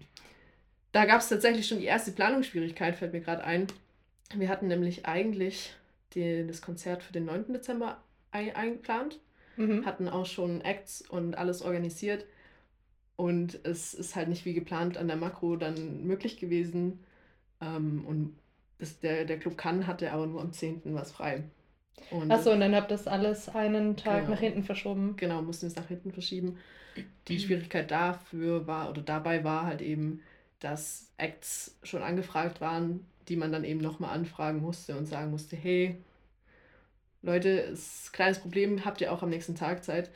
da 0.94 1.06
gab 1.06 1.20
es 1.20 1.28
tatsächlich 1.28 1.66
schon 1.66 1.80
die 1.80 1.86
erste 1.86 2.12
Planungsschwierigkeit, 2.12 2.94
fällt 2.94 3.12
mir 3.12 3.20
gerade 3.20 3.42
ein. 3.42 3.66
Wir 4.32 4.48
hatten 4.48 4.68
nämlich 4.68 5.06
eigentlich 5.06 5.74
die, 6.14 6.46
das 6.46 6.62
Konzert 6.62 7.02
für 7.02 7.12
den 7.12 7.24
9. 7.24 7.52
Dezember 7.52 8.00
ein, 8.30 8.54
eingeplant, 8.54 9.18
mhm. 9.56 9.84
hatten 9.84 10.08
auch 10.08 10.24
schon 10.24 10.60
Acts 10.60 11.02
und 11.02 11.36
alles 11.36 11.62
organisiert. 11.62 12.24
Und 13.16 13.58
es 13.64 13.92
ist 13.92 14.14
halt 14.14 14.28
nicht 14.28 14.44
wie 14.44 14.54
geplant 14.54 14.96
an 14.96 15.08
der 15.08 15.16
Makro 15.16 15.56
dann 15.56 16.06
möglich 16.06 16.36
gewesen. 16.36 17.00
Ähm, 17.60 18.04
und 18.06 18.36
das, 18.78 19.00
der, 19.00 19.24
der 19.24 19.40
Club 19.40 19.58
Cannes 19.58 19.88
hatte 19.88 20.12
aber 20.12 20.28
nur 20.28 20.40
am 20.40 20.52
10. 20.52 20.82
was 20.94 21.10
frei. 21.10 21.42
Achso, 22.28 22.52
und 22.52 22.60
dann 22.60 22.74
habt 22.76 22.92
ihr 22.92 22.96
das 22.96 23.08
alles 23.08 23.48
einen 23.48 23.96
Tag 23.96 24.20
genau, 24.20 24.30
nach 24.30 24.40
hinten 24.40 24.62
verschoben. 24.62 25.16
Genau, 25.16 25.42
mussten 25.42 25.66
es 25.66 25.74
nach 25.74 25.88
hinten 25.88 26.12
verschieben. 26.12 26.56
Die 27.26 27.40
Schwierigkeit 27.40 27.90
dafür 27.90 28.68
war, 28.68 28.90
oder 28.90 29.02
dabei 29.02 29.42
war 29.42 29.66
halt 29.66 29.82
eben, 29.82 30.22
dass 30.60 31.10
Acts 31.16 31.76
schon 31.82 32.02
angefragt 32.02 32.60
waren, 32.60 33.06
die 33.28 33.36
man 33.36 33.52
dann 33.52 33.64
eben 33.64 33.80
nochmal 33.80 34.14
anfragen 34.14 34.60
musste 34.60 34.96
und 34.96 35.06
sagen 35.06 35.30
musste, 35.30 35.56
hey, 35.56 35.96
Leute, 37.22 37.48
ist 37.48 38.08
ein 38.08 38.12
kleines 38.12 38.38
Problem, 38.38 38.84
habt 38.84 39.00
ihr 39.00 39.12
auch 39.12 39.22
am 39.22 39.30
nächsten 39.30 39.54
Tag 39.54 39.82
Zeit. 39.82 40.10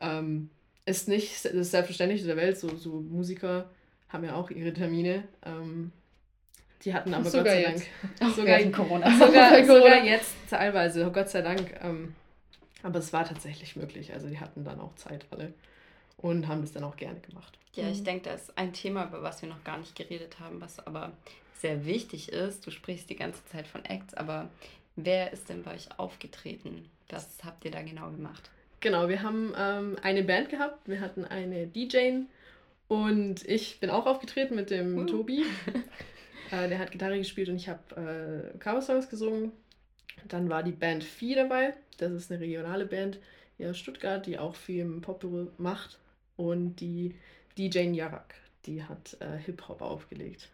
Ähm, 0.00 0.50
ist 0.86 1.08
nicht 1.08 1.44
das 1.44 1.70
Selbstverständliche 1.70 2.26
der 2.26 2.36
Welt, 2.36 2.58
so, 2.58 2.76
so 2.76 3.00
Musiker 3.00 3.70
haben 4.08 4.24
ja 4.24 4.34
auch 4.34 4.50
ihre 4.50 4.72
Termine. 4.72 5.24
Ähm, 5.44 5.92
die 6.84 6.94
hatten 6.94 7.14
aber 7.14 7.30
sogar 7.30 7.44
Gott 7.44 7.52
sei 7.52 7.62
Dank. 7.62 7.86
Jetzt. 8.20 8.36
Sogar 8.36 8.58
in 8.58 8.72
Corona. 8.72 9.10
Sogar, 9.18 9.64
sogar 9.64 10.04
jetzt 10.04 10.34
teilweise, 10.48 11.10
Gott 11.10 11.30
sei 11.30 11.42
Dank. 11.42 11.74
Ähm, 11.82 12.14
aber 12.82 12.98
es 12.98 13.12
war 13.12 13.24
tatsächlich 13.24 13.76
möglich. 13.76 14.12
Also 14.12 14.28
die 14.28 14.38
hatten 14.38 14.62
dann 14.64 14.80
auch 14.80 14.94
Zeit 14.94 15.26
alle 15.30 15.54
und 16.16 16.48
haben 16.48 16.60
das 16.60 16.72
dann 16.72 16.84
auch 16.84 16.96
gerne 16.96 17.20
gemacht. 17.20 17.58
Ja, 17.74 17.88
ich 17.88 18.00
mhm. 18.00 18.04
denke, 18.04 18.30
das 18.30 18.42
ist 18.42 18.58
ein 18.58 18.72
Thema, 18.72 19.06
über 19.06 19.22
was 19.22 19.42
wir 19.42 19.48
noch 19.48 19.62
gar 19.64 19.78
nicht 19.78 19.96
geredet 19.96 20.38
haben, 20.40 20.60
was 20.60 20.84
aber 20.86 21.12
sehr 21.58 21.86
wichtig 21.86 22.30
ist. 22.32 22.66
Du 22.66 22.70
sprichst 22.70 23.10
die 23.10 23.16
ganze 23.16 23.44
Zeit 23.46 23.66
von 23.66 23.84
Acts, 23.84 24.14
aber 24.14 24.48
wer 24.96 25.32
ist 25.32 25.48
denn 25.48 25.62
bei 25.62 25.74
euch 25.74 25.98
aufgetreten? 25.98 26.88
Was 27.08 27.28
habt 27.44 27.64
ihr 27.64 27.70
da 27.70 27.82
genau 27.82 28.10
gemacht? 28.10 28.50
Genau, 28.80 29.08
wir 29.08 29.22
haben 29.22 29.54
ähm, 29.56 29.96
eine 30.02 30.22
Band 30.22 30.50
gehabt, 30.50 30.86
wir 30.88 31.00
hatten 31.00 31.24
eine 31.24 31.66
DJ 31.66 32.24
und 32.88 33.46
ich 33.48 33.80
bin 33.80 33.90
auch 33.90 34.06
aufgetreten 34.06 34.54
mit 34.56 34.70
dem 34.70 34.98
uh. 34.98 35.06
Tobi. 35.06 35.44
äh, 36.50 36.68
der 36.68 36.78
hat 36.78 36.90
Gitarre 36.90 37.16
gespielt 37.16 37.48
und 37.48 37.56
ich 37.56 37.68
habe 37.68 38.52
äh, 38.54 38.58
Cover-Songs 38.58 39.08
gesungen. 39.08 39.52
Dann 40.28 40.48
war 40.48 40.62
die 40.62 40.72
Band 40.72 41.02
Vieh 41.02 41.34
dabei, 41.34 41.74
das 41.96 42.12
ist 42.12 42.30
eine 42.30 42.40
regionale 42.40 42.86
Band 42.86 43.18
hier 43.56 43.70
aus 43.70 43.78
Stuttgart, 43.78 44.26
die 44.26 44.38
auch 44.38 44.54
viel 44.54 44.80
im 44.80 45.00
Pop 45.00 45.24
macht. 45.58 45.98
Und 46.36 46.76
die 46.76 47.14
DJ 47.56 47.90
Jarak, 47.90 48.34
die 48.66 48.82
hat 48.82 49.16
äh, 49.20 49.38
Hip-Hop 49.38 49.80
aufgelegt 49.80 50.48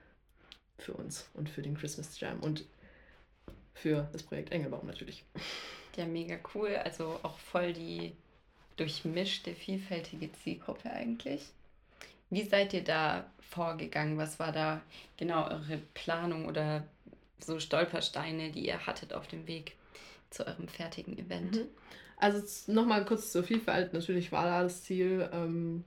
für 0.79 0.93
uns 0.95 1.29
und 1.35 1.49
für 1.49 1.63
den 1.63 1.77
Christmas 1.77 2.19
Jam 2.21 2.41
und 2.41 2.65
für 3.75 4.09
das 4.13 4.23
Projekt 4.23 4.53
Engelbaum 4.53 4.87
natürlich. 4.87 5.25
Ja, 5.97 6.07
mega 6.07 6.39
cool. 6.55 6.77
Also 6.77 7.19
auch 7.23 7.39
voll 7.39 7.73
die 7.73 8.13
durchmischte, 8.77 9.55
vielfältige 9.55 10.33
Zielgruppe 10.33 10.91
eigentlich. 10.91 11.47
Wie 12.31 12.45
seid 12.45 12.73
ihr 12.73 12.85
da 12.85 13.31
vorgegangen? 13.41 14.17
Was 14.17 14.39
war 14.39 14.53
da 14.53 14.81
genau 15.17 15.45
eure 15.49 15.79
Planung 15.95 16.47
oder 16.47 16.85
so 17.39 17.59
Stolpersteine, 17.59 18.53
die 18.53 18.67
ihr 18.67 18.87
hattet 18.87 19.13
auf 19.13 19.27
dem 19.27 19.47
Weg 19.47 19.77
zu 20.31 20.47
eurem 20.47 20.69
fertigen 20.69 21.19
Event? 21.19 21.57
Mhm. 21.57 21.69
Also 22.21 22.43
nochmal 22.71 23.05
kurz 23.05 23.33
zur 23.33 23.43
Vielfalt. 23.43 23.95
Natürlich 23.95 24.31
war 24.31 24.45
da 24.45 24.63
das 24.63 24.85
Ziel, 24.85 25.29
ähm, 25.33 25.85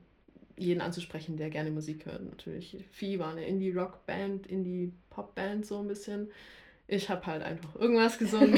jeden 0.58 0.82
anzusprechen, 0.82 1.38
der 1.38 1.50
gerne 1.50 1.70
Musik 1.72 2.06
hört. 2.06 2.24
Natürlich. 2.24 2.78
Vieh 2.92 3.20
war 3.20 3.32
eine 3.32 3.46
Indie-Rock-Band, 3.46 4.48
Indie-Pop-Band 4.48 5.66
so 5.66 5.80
ein 5.80 5.88
bisschen. 5.88 6.32
Ich 6.88 7.10
habe 7.10 7.26
halt 7.26 7.44
einfach 7.44 7.76
irgendwas 7.76 8.18
gesungen. 8.18 8.58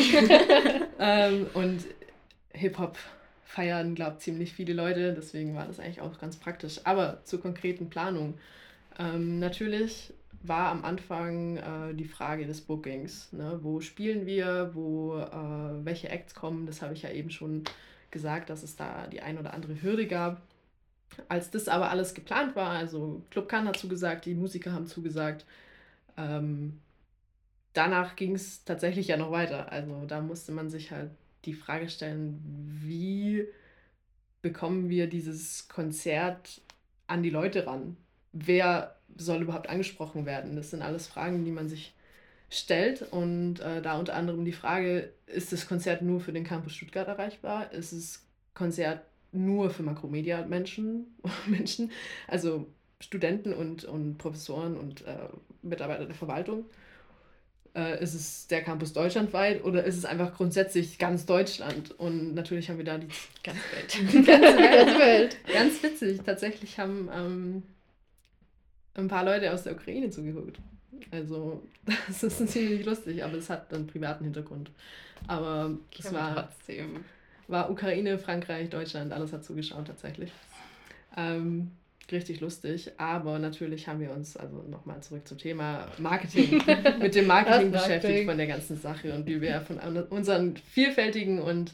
ähm, 1.00 1.48
und 1.54 1.84
Hip-Hop 2.54 2.98
feiern, 3.44 3.94
glaube 3.94 4.18
ziemlich 4.20 4.54
viele 4.54 4.74
Leute. 4.74 5.14
Deswegen 5.14 5.56
war 5.56 5.68
das 5.68 5.80
eigentlich 5.80 6.02
auch 6.02 6.18
ganz 6.20 6.38
praktisch. 6.38 6.80
Aber 6.86 7.24
zur 7.26 7.42
konkreten 7.42 7.90
Planung. 7.90 8.36
Ähm, 8.98 9.40
natürlich 9.40 10.14
war 10.48 10.70
am 10.70 10.84
Anfang 10.84 11.58
äh, 11.58 11.94
die 11.94 12.06
Frage 12.06 12.46
des 12.46 12.62
Bookings. 12.62 13.32
Ne? 13.34 13.60
Wo 13.62 13.82
spielen 13.82 14.26
wir, 14.26 14.72
wo 14.74 15.18
äh, 15.18 15.86
welche 15.86 16.10
Acts 16.10 16.36
kommen, 16.36 16.66
das 16.66 16.82
habe 16.82 16.94
ich 16.94 17.04
ja 17.04 17.10
eben 17.10 17.30
schon 17.30 17.64
gesagt, 18.12 18.50
dass 18.50 18.64
es 18.64 18.76
da 18.76 19.08
die 19.08 19.22
ein 19.22 19.38
oder 19.38 19.54
andere 19.54 19.82
Hürde 19.82 20.08
gab. 20.08 20.42
Als 21.30 21.52
das 21.52 21.68
aber 21.68 21.90
alles 21.90 22.14
geplant 22.14 22.56
war, 22.56 22.72
also 22.72 23.22
Club 23.30 23.48
Cannes 23.48 23.70
hat 23.70 23.78
zugesagt, 23.78 24.26
die 24.26 24.36
Musiker 24.36 24.72
haben 24.72 24.88
zugesagt, 24.88 25.46
ähm, 26.18 26.80
danach 27.74 28.16
ging 28.16 28.36
es 28.36 28.64
tatsächlich 28.64 29.08
ja 29.08 29.18
noch 29.18 29.32
weiter. 29.32 29.72
Also 29.72 30.06
da 30.06 30.22
musste 30.22 30.52
man 30.52 30.70
sich 30.70 30.92
halt 30.92 31.12
die 31.46 31.54
Frage 31.54 31.90
stellen, 31.90 32.42
wie 32.82 33.48
bekommen 34.42 34.90
wir 34.90 35.08
dieses 35.08 35.68
Konzert 35.68 36.62
an 37.08 37.24
die 37.24 37.30
Leute 37.30 37.68
ran? 37.68 37.98
Wer 38.32 38.96
soll 39.16 39.42
überhaupt 39.42 39.70
angesprochen 39.70 40.26
werden? 40.26 40.56
Das 40.56 40.72
sind 40.72 40.82
alles 40.82 41.08
Fragen, 41.08 41.46
die 41.46 41.52
man 41.52 41.70
sich 41.70 41.94
stellt 42.50 43.02
und 43.12 43.60
äh, 43.60 43.82
da 43.82 43.98
unter 43.98 44.16
anderem 44.16 44.46
die 44.46 44.52
Frage, 44.52 45.12
ist 45.26 45.52
das 45.52 45.68
Konzert 45.68 46.02
nur 46.02 46.20
für 46.20 46.32
den 46.32 46.44
Campus 46.44 46.74
Stuttgart 46.76 47.08
erreichbar? 47.08 47.72
Ist 47.72 47.92
das 47.94 48.24
Konzert 48.54 49.02
nur 49.32 49.70
für 49.70 49.84
Makromedia-Menschen, 49.84 51.08
Menschen, 51.48 51.92
also 52.28 52.68
Studenten 53.00 53.54
und, 53.54 53.84
und 53.84 54.18
Professoren 54.18 54.78
und 54.78 55.06
äh, 55.06 55.28
Mitarbeiter 55.62 56.06
der 56.06 56.16
Verwaltung? 56.16 56.66
Äh, 57.76 58.02
ist 58.02 58.14
es 58.14 58.48
der 58.48 58.64
Campus 58.64 58.94
deutschlandweit 58.94 59.66
oder 59.66 59.84
ist 59.84 59.98
es 59.98 60.06
einfach 60.06 60.34
grundsätzlich 60.34 60.98
ganz 60.98 61.26
Deutschland? 61.26 61.92
Und 62.00 62.34
natürlich 62.34 62.70
haben 62.70 62.78
wir 62.78 62.86
da 62.86 62.98
die 62.98 63.10
ganze 63.44 63.62
Welt. 63.74 64.14
Die 64.14 64.24
ganze 64.24 65.00
Welt. 65.00 65.38
ganz 65.52 65.84
witzig. 65.84 66.22
Tatsächlich 66.26 66.80
haben 66.80 67.10
ähm, 67.14 67.64
ein 68.96 69.08
paar 69.08 69.24
Leute 69.24 69.52
aus 69.54 69.64
der 69.64 69.74
Ukraine 69.74 70.10
zugeguckt. 70.10 70.58
Also, 71.12 71.64
das 72.08 72.24
ist 72.24 72.48
ziemlich 72.50 72.86
lustig, 72.86 73.24
aber 73.24 73.36
es 73.38 73.50
hat 73.50 73.74
einen 73.74 73.88
privaten 73.88 74.24
Hintergrund. 74.24 74.72
Aber 75.28 75.78
es 75.98 76.14
war 76.14 76.36
trotzdem. 76.36 77.04
War 77.48 77.70
Ukraine, 77.70 78.18
Frankreich, 78.18 78.70
Deutschland, 78.70 79.14
alles 79.14 79.32
hat 79.32 79.46
zugeschaut 79.46 79.88
tatsächlich. 79.88 80.32
Ähm, 81.16 81.72
richtig 82.12 82.40
lustig, 82.42 82.92
aber 82.98 83.40
natürlich 83.40 83.88
haben 83.88 84.00
wir 84.00 84.12
uns, 84.12 84.36
also 84.36 84.64
nochmal 84.70 85.02
zurück 85.02 85.28
zum 85.28 85.38
Thema 85.38 85.88
Marketing, 85.98 86.62
mit 87.00 87.16
dem 87.16 87.28
Marketing 87.28 87.72
beschäftigt 87.72 88.28
von 88.28 88.38
der 88.38 88.48
ganzen 88.48 88.80
Sache 88.80 89.14
und 89.14 89.28
wie 89.28 89.42
wir 89.42 89.62
von 89.62 89.78
unseren 90.10 90.58
vielfältigen 90.58 91.40
und 91.40 91.72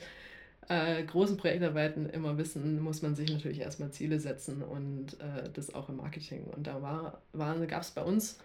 äh, 0.72 1.04
großen 1.04 1.36
Projektarbeiten 1.36 2.10
immer 2.10 2.38
wissen, 2.38 2.80
muss 2.80 3.02
man 3.02 3.14
sich 3.14 3.30
natürlich 3.30 3.60
erstmal 3.60 3.92
Ziele 3.92 4.20
setzen 4.20 4.64
und 4.64 5.20
äh, 5.20 5.50
das 5.52 5.74
auch 5.74 5.90
im 5.90 5.98
Marketing. 5.98 6.46
Und 6.46 6.66
da 6.66 6.82
war, 6.82 7.22
war, 7.34 7.58
gab 7.68 7.82
es 7.82 7.92
bei 7.92 8.02
uns 8.02 8.40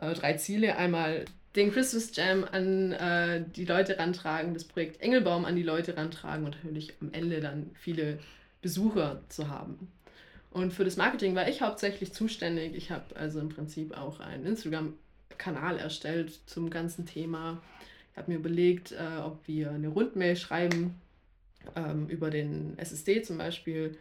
äh, 0.00 0.12
drei 0.12 0.32
Ziele. 0.34 0.76
Einmal 0.76 1.24
den 1.54 1.70
Christmas 1.70 2.16
Jam 2.16 2.44
an 2.50 2.90
äh, 2.90 3.44
die 3.54 3.64
Leute 3.64 3.96
rantragen, 3.96 4.54
das 4.54 4.64
Projekt 4.64 5.00
Engelbaum 5.00 5.44
an 5.44 5.54
die 5.54 5.62
Leute 5.62 5.96
rantragen 5.96 6.44
und 6.44 6.56
natürlich 6.56 6.94
am 7.00 7.12
Ende 7.12 7.38
dann 7.38 7.70
viele 7.74 8.18
Besucher 8.60 9.20
zu 9.28 9.48
haben. 9.48 9.92
Und 10.50 10.72
für 10.72 10.84
das 10.84 10.96
Marketing 10.96 11.36
war 11.36 11.48
ich 11.48 11.62
hauptsächlich 11.62 12.12
zuständig. 12.12 12.74
Ich 12.74 12.90
habe 12.90 13.14
also 13.14 13.38
im 13.38 13.50
Prinzip 13.50 13.96
auch 13.96 14.18
einen 14.18 14.46
Instagram-Kanal 14.46 15.78
erstellt 15.78 16.40
zum 16.46 16.70
ganzen 16.70 17.06
Thema. 17.06 17.62
Ich 18.10 18.18
habe 18.18 18.32
mir 18.32 18.38
überlegt, 18.38 18.90
äh, 18.90 19.20
ob 19.24 19.46
wir 19.46 19.70
eine 19.70 19.88
Rundmail 19.88 20.34
schreiben 20.34 21.00
ähm, 21.76 22.08
über 22.08 22.30
den 22.30 22.78
SSD 22.78 23.22
zum 23.22 23.38
Beispiel. 23.38 23.96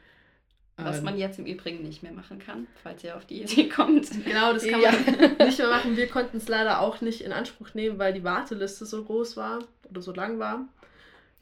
Was 0.78 1.00
ähm, 1.00 1.06
man 1.06 1.18
jetzt 1.18 1.40
im 1.40 1.46
Übrigen 1.46 1.84
nicht 1.84 2.04
mehr 2.04 2.12
machen 2.12 2.40
kann, 2.40 2.68
falls 2.82 3.04
ihr 3.04 3.16
auf 3.16 3.26
die 3.26 3.42
Idee 3.44 3.70
kommt. 3.76 4.10
Genau, 4.26 4.54
das 4.54 4.66
kann 4.66 4.82
ja. 4.82 4.92
man 4.92 5.38
nicht 5.48 5.58
mehr 5.58 5.70
machen. 5.70 5.98
Wir 5.98 6.08
konnten 6.08 6.38
es 6.38 6.48
leider 6.48 6.80
auch 6.80 7.02
nicht 7.02 7.22
in 7.22 7.32
Anspruch 7.32 7.74
nehmen, 7.74 8.00
weil 8.00 8.14
die 8.14 8.24
Warteliste 8.24 8.86
so 8.86 9.04
groß 9.04 9.38
war 9.38 9.60
oder 9.90 10.02
so 10.02 10.14
lang 10.14 10.40
war. 10.40 10.68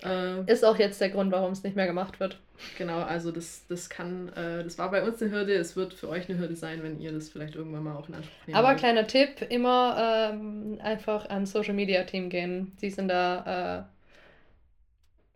Äh, 0.04 0.50
ist 0.52 0.64
auch 0.64 0.78
jetzt 0.78 1.02
der 1.02 1.10
Grund, 1.10 1.32
warum 1.32 1.52
es 1.52 1.64
nicht 1.64 1.76
mehr 1.76 1.88
gemacht 1.88 2.20
wird. 2.20 2.40
Genau, 2.78 3.00
also 3.00 3.32
das, 3.32 3.66
das 3.68 3.90
kann, 3.90 4.30
äh, 4.30 4.64
das 4.64 4.78
war 4.78 4.92
bei 4.92 5.04
uns 5.04 5.22
eine 5.22 5.32
Hürde, 5.32 5.54
es 5.54 5.76
wird 5.76 5.94
für 5.94 6.10
euch 6.10 6.30
eine 6.30 6.38
Hürde 6.40 6.56
sein, 6.56 6.84
wenn 6.84 7.00
ihr 7.00 7.12
das 7.12 7.30
vielleicht 7.30 7.56
irgendwann 7.56 7.84
mal 7.84 7.96
auch 7.96 8.08
in 8.08 8.16
Anspruch 8.16 8.48
nehmt. 8.48 8.58
Aber 8.58 8.70
wollt. 8.70 8.80
kleiner 8.80 9.08
Tipp, 9.08 9.46
immer 9.50 10.32
ähm, 10.32 10.80
einfach 10.82 11.30
ans 11.30 11.52
Social 11.52 11.74
Media 11.74 12.04
Team 12.04 12.30
gehen. 12.30 12.74
Die 12.82 12.90
sind 12.90 13.10
da 13.10 13.90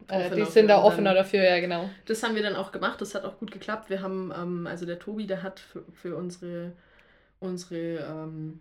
äh, 0.07 0.36
die 0.36 0.45
sind 0.45 0.67
da 0.67 0.81
offener 0.81 1.13
dafür, 1.13 1.43
ja 1.43 1.60
genau. 1.60 1.89
Das 2.05 2.24
haben 2.24 2.36
wir 2.36 2.43
dann 2.43 2.55
auch 2.55 2.72
gemacht, 2.72 3.01
das 3.01 3.15
hat 3.15 3.24
auch 3.24 3.38
gut 3.38 3.51
geklappt. 3.51 3.89
Wir 3.89 4.01
haben, 4.01 4.31
ähm, 4.36 4.67
also 4.67 4.86
der 4.86 5.00
Tobi, 5.00 5.27
der 5.27 5.43
hat 5.43 5.60
für, 5.60 5.83
für 5.93 6.15
unsere, 6.15 6.74
unsere 7.39 7.98
ähm, 7.98 8.60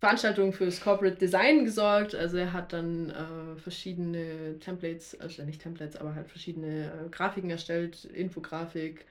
Veranstaltungen 0.00 0.52
fürs 0.52 0.80
Corporate 0.80 1.16
Design 1.16 1.64
gesorgt. 1.64 2.14
Also 2.14 2.38
er 2.38 2.52
hat 2.52 2.72
dann 2.72 3.10
äh, 3.10 3.60
verschiedene 3.60 4.58
Templates, 4.58 5.18
also 5.20 5.42
nicht 5.42 5.62
Templates, 5.62 5.96
aber 5.96 6.14
halt 6.14 6.28
verschiedene 6.28 6.86
äh, 6.86 7.08
Grafiken 7.10 7.50
erstellt, 7.50 8.06
Infografik, 8.06 9.04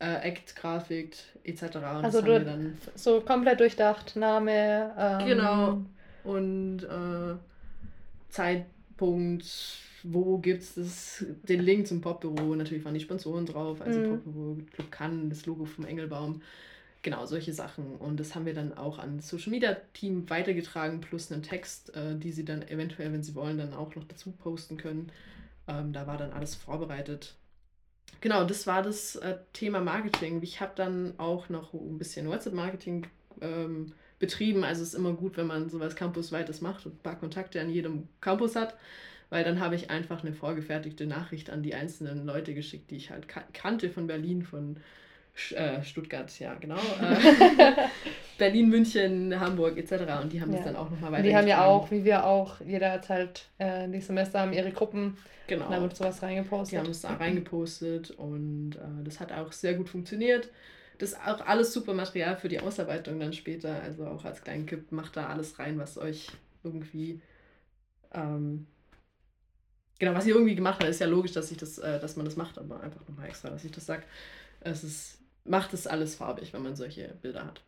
äh, 0.00 0.28
Act-Grafik 0.28 1.16
etc. 1.44 1.62
Und 1.62 1.84
also 1.84 2.20
du 2.20 2.40
dann 2.40 2.76
so 2.96 3.20
komplett 3.20 3.60
durchdacht, 3.60 4.16
Name. 4.16 4.92
Ähm, 4.98 5.26
genau. 5.26 5.82
Und 6.24 6.82
äh, 6.82 7.36
Zeitpunkt, 8.94 9.46
wo 10.02 10.38
gibt 10.38 10.62
es 10.62 11.24
den 11.48 11.60
Link 11.60 11.86
zum 11.86 12.00
Popbüro? 12.00 12.54
Natürlich 12.54 12.84
waren 12.84 12.94
die 12.94 13.00
Sponsoren 13.00 13.46
drauf, 13.46 13.80
also 13.80 13.98
mhm. 13.98 14.08
Popbüro, 14.10 14.58
Club 14.72 14.92
Cannes, 14.92 15.28
das 15.30 15.46
Logo 15.46 15.64
vom 15.64 15.84
Engelbaum. 15.84 16.42
Genau, 17.02 17.26
solche 17.26 17.52
Sachen. 17.52 17.96
Und 17.96 18.18
das 18.18 18.34
haben 18.34 18.46
wir 18.46 18.54
dann 18.54 18.76
auch 18.76 18.98
an 18.98 19.18
das 19.18 19.28
Social 19.28 19.50
Media 19.50 19.76
Team 19.92 20.28
weitergetragen, 20.30 21.00
plus 21.00 21.30
einen 21.30 21.42
Text, 21.42 21.94
äh, 21.94 22.16
die 22.16 22.32
sie 22.32 22.44
dann 22.44 22.62
eventuell, 22.62 23.12
wenn 23.12 23.22
sie 23.22 23.34
wollen, 23.34 23.58
dann 23.58 23.74
auch 23.74 23.94
noch 23.94 24.04
dazu 24.04 24.32
posten 24.32 24.78
können. 24.78 25.10
Ähm, 25.68 25.92
da 25.92 26.06
war 26.06 26.16
dann 26.16 26.32
alles 26.32 26.54
vorbereitet. 26.54 27.34
Genau, 28.22 28.44
das 28.44 28.66
war 28.66 28.82
das 28.82 29.16
äh, 29.16 29.36
Thema 29.52 29.80
Marketing. 29.80 30.42
Ich 30.42 30.60
habe 30.60 30.72
dann 30.76 31.14
auch 31.18 31.50
noch 31.50 31.74
ein 31.74 31.98
bisschen 31.98 32.26
WhatsApp-Marketing 32.26 33.06
ähm, 33.42 33.92
betrieben. 34.24 34.64
Also 34.64 34.82
es 34.82 34.88
ist 34.88 34.94
immer 34.94 35.12
gut, 35.12 35.36
wenn 35.36 35.46
man 35.46 35.68
sowas 35.68 35.96
campusweites 35.96 36.62
macht 36.62 36.86
und 36.86 36.94
ein 36.94 37.02
paar 37.02 37.18
Kontakte 37.18 37.60
an 37.60 37.68
jedem 37.68 38.08
Campus 38.22 38.56
hat, 38.56 38.74
weil 39.28 39.44
dann 39.44 39.60
habe 39.60 39.74
ich 39.74 39.90
einfach 39.90 40.24
eine 40.24 40.32
vorgefertigte 40.32 41.06
Nachricht 41.06 41.50
an 41.50 41.62
die 41.62 41.74
einzelnen 41.74 42.24
Leute 42.24 42.54
geschickt, 42.54 42.90
die 42.90 42.96
ich 42.96 43.10
halt 43.10 43.26
kannte 43.52 43.90
von 43.90 44.06
Berlin, 44.06 44.42
von 44.42 44.78
äh, 45.54 45.82
Stuttgart, 45.82 46.38
ja, 46.38 46.54
genau. 46.54 46.76
Äh, 46.76 47.74
Berlin, 48.38 48.70
München, 48.70 49.38
Hamburg 49.38 49.76
etc. 49.76 49.92
Und 50.22 50.32
die 50.32 50.40
haben 50.40 50.52
ja. 50.52 50.56
das 50.56 50.66
dann 50.66 50.76
auch 50.76 50.88
nochmal 50.90 51.12
weiter. 51.12 51.22
Die 51.24 51.36
haben 51.36 51.48
ja 51.48 51.64
auch, 51.64 51.90
wie 51.90 52.04
wir 52.04 52.24
auch, 52.24 52.60
jeder 52.64 52.92
hat 52.92 53.10
halt 53.10 53.48
äh, 53.58 53.86
die 53.88 54.00
Semester 54.00 54.40
haben 54.40 54.54
ihre 54.54 54.70
Gruppen. 54.70 55.18
Genau. 55.48 55.66
Und 55.66 55.72
da 55.72 55.82
wird 55.82 55.96
sowas 55.96 56.22
reingepostet. 56.22 56.72
Die 56.72 56.78
haben 56.78 56.90
es 56.90 57.02
da 57.02 57.14
reingepostet 57.14 58.12
und 58.12 58.76
äh, 58.76 59.04
das 59.04 59.20
hat 59.20 59.32
auch 59.32 59.52
sehr 59.52 59.74
gut 59.74 59.90
funktioniert. 59.90 60.48
Das 60.98 61.12
ist 61.12 61.18
auch 61.18 61.40
alles 61.46 61.72
super 61.72 61.94
Material 61.94 62.36
für 62.36 62.48
die 62.48 62.60
Ausarbeitung 62.60 63.18
dann 63.18 63.32
später. 63.32 63.82
Also 63.82 64.06
auch 64.06 64.24
als 64.24 64.42
Kleinkipp 64.42 64.92
macht 64.92 65.16
da 65.16 65.26
alles 65.26 65.58
rein, 65.58 65.78
was 65.78 65.98
euch 65.98 66.28
irgendwie 66.62 67.20
ähm, 68.12 68.66
genau, 69.98 70.14
was 70.14 70.26
ihr 70.26 70.34
irgendwie 70.34 70.54
gemacht 70.54 70.78
habt, 70.80 70.88
ist 70.88 71.00
ja 71.00 71.06
logisch, 71.06 71.32
dass 71.32 71.50
ich 71.50 71.58
das, 71.58 71.78
äh, 71.78 72.00
dass 72.00 72.16
man 72.16 72.24
das 72.24 72.36
macht, 72.36 72.58
aber 72.58 72.80
einfach 72.80 73.06
nochmal 73.08 73.28
extra, 73.28 73.50
dass 73.50 73.64
ich 73.64 73.72
das 73.72 73.86
sage. 73.86 74.04
Es 74.60 74.84
ist 74.84 75.18
macht 75.44 75.74
es 75.74 75.86
alles 75.86 76.14
farbig, 76.14 76.52
wenn 76.52 76.62
man 76.62 76.74
solche 76.74 77.08
Bilder 77.20 77.44
hat. 77.44 77.60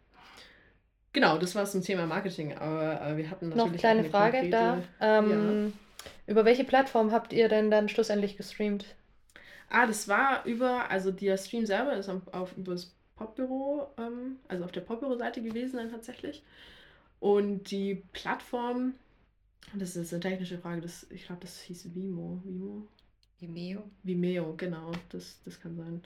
Genau, 1.12 1.38
das 1.38 1.54
war 1.54 1.64
zum 1.66 1.82
Thema 1.82 2.06
Marketing, 2.06 2.54
aber 2.56 3.00
äh, 3.00 3.16
wir 3.16 3.30
hatten 3.30 3.48
natürlich. 3.48 3.56
Noch 3.56 3.68
eine 3.68 3.78
kleine 3.78 4.04
Frage 4.04 4.38
konkrete, 4.40 4.82
da. 4.98 5.18
Ähm, 5.18 5.72
ja. 5.74 6.32
Über 6.32 6.44
welche 6.44 6.64
Plattform 6.64 7.12
habt 7.12 7.32
ihr 7.32 7.48
denn 7.48 7.70
dann 7.70 7.88
schlussendlich 7.88 8.36
gestreamt? 8.36 8.84
Ah, 9.68 9.86
das 9.86 10.08
war 10.08 10.44
über, 10.44 10.90
also 10.90 11.10
der 11.10 11.36
Stream 11.38 11.66
selber 11.66 11.94
ist 11.94 12.08
auf, 12.08 12.22
auf 12.32 12.56
über 12.56 12.72
das 12.72 12.94
Popbüro, 13.16 13.88
ähm, 13.98 14.36
also 14.48 14.64
auf 14.64 14.72
der 14.72 14.82
Popbüro-Seite 14.82 15.42
gewesen 15.42 15.76
dann 15.76 15.90
tatsächlich. 15.90 16.42
Und 17.18 17.70
die 17.70 18.02
Plattform, 18.12 18.94
das 19.74 19.96
ist 19.96 20.12
eine 20.12 20.20
technische 20.20 20.58
Frage, 20.58 20.82
das, 20.82 21.06
ich 21.10 21.26
glaube, 21.26 21.40
das 21.40 21.60
hieß 21.62 21.94
Vimo. 21.94 22.40
Vimo? 22.44 22.86
Vimeo? 23.40 23.82
Vimeo, 24.02 24.54
genau, 24.56 24.92
das, 25.10 25.40
das 25.44 25.60
kann 25.60 25.76
sein 25.76 26.02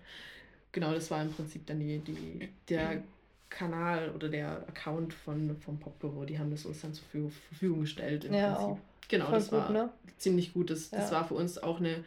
genau, 0.72 0.92
das 0.92 1.10
war 1.10 1.22
im 1.22 1.32
Prinzip 1.32 1.66
dann 1.66 1.80
die, 1.80 1.98
die, 1.98 2.48
der 2.68 3.02
Kanal 3.48 4.10
oder 4.14 4.28
der 4.28 4.68
Account 4.68 5.12
von, 5.12 5.56
vom 5.58 5.78
Popbüro. 5.78 6.24
Die 6.24 6.38
haben 6.38 6.50
das 6.50 6.64
uns 6.64 6.80
dann 6.82 6.94
zur 6.94 7.04
Verfügung 7.30 7.80
gestellt. 7.80 8.24
Im 8.24 8.34
ja, 8.34 8.54
Prinzip. 8.54 8.74
Auch. 8.74 8.78
Genau, 9.08 9.24
Voll 9.26 9.34
das 9.34 9.50
gut, 9.50 9.58
war 9.58 9.70
ne? 9.70 9.90
ziemlich 10.18 10.52
gut. 10.52 10.70
Das, 10.70 10.90
ja. 10.90 10.98
das 10.98 11.10
war 11.10 11.26
für 11.26 11.34
uns 11.34 11.58
auch 11.58 11.80
eine, 11.80 12.04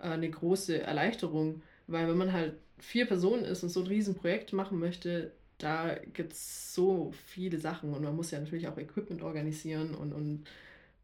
äh, 0.00 0.08
eine 0.08 0.28
große 0.28 0.82
Erleichterung, 0.82 1.62
weil 1.86 2.08
wenn 2.08 2.18
man 2.18 2.32
halt 2.32 2.54
vier 2.78 3.06
Personen 3.06 3.44
ist 3.44 3.62
und 3.62 3.68
so 3.68 3.80
ein 3.80 3.86
Riesenprojekt 3.86 4.52
machen 4.52 4.78
möchte, 4.78 5.32
da 5.58 5.94
gibt 6.12 6.32
es 6.32 6.74
so 6.74 7.12
viele 7.26 7.58
Sachen 7.58 7.94
und 7.94 8.02
man 8.02 8.14
muss 8.14 8.30
ja 8.30 8.38
natürlich 8.38 8.68
auch 8.68 8.76
Equipment 8.76 9.22
organisieren 9.22 9.94
und, 9.94 10.12
und 10.12 10.44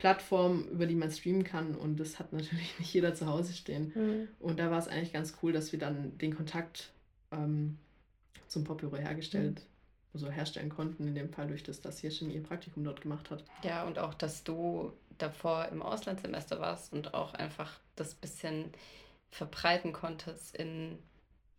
Plattform, 0.03 0.65
über 0.65 0.87
die 0.87 0.97
man 0.97 1.11
streamen 1.11 1.45
kann. 1.45 1.75
Und 1.75 2.01
das 2.01 2.19
hat 2.19 2.33
natürlich 2.33 2.77
nicht 2.79 2.93
jeder 2.93 3.15
zu 3.15 3.27
Hause 3.27 3.53
stehen. 3.53 3.93
Mhm. 3.95 4.29
Und 4.41 4.59
da 4.59 4.71
war 4.71 4.79
es 4.79 4.89
eigentlich 4.89 5.13
ganz 5.13 5.39
cool, 5.43 5.53
dass 5.53 5.73
wir 5.73 5.79
dann 5.79 6.19
den 6.19 6.35
Kontakt 6.35 6.91
ähm, 7.31 7.79
zum 8.49 8.65
Popbüro 8.65 8.97
hergestellt, 8.97 9.61
mhm. 9.61 10.11
also 10.13 10.31
herstellen 10.31 10.71
konnten, 10.71 11.07
in 11.07 11.15
dem 11.15 11.31
Fall 11.31 11.47
durch 11.47 11.63
das, 11.63 11.81
dass 11.81 12.01
Hirschin 12.01 12.31
ihr 12.31 12.43
Praktikum 12.43 12.85
dort 12.85 13.01
gemacht 13.01 13.31
hat. 13.31 13.45
Ja, 13.63 13.85
und 13.85 13.99
auch, 13.99 14.13
dass 14.13 14.43
du 14.43 14.93
davor 15.19 15.69
im 15.69 15.83
Auslandssemester 15.83 16.59
warst 16.59 16.93
und 16.93 17.15
auch 17.15 17.35
einfach 17.35 17.79
das 17.95 18.15
bisschen 18.15 18.73
verbreiten 19.31 19.93
konntest 19.93 20.57
in 20.57 20.99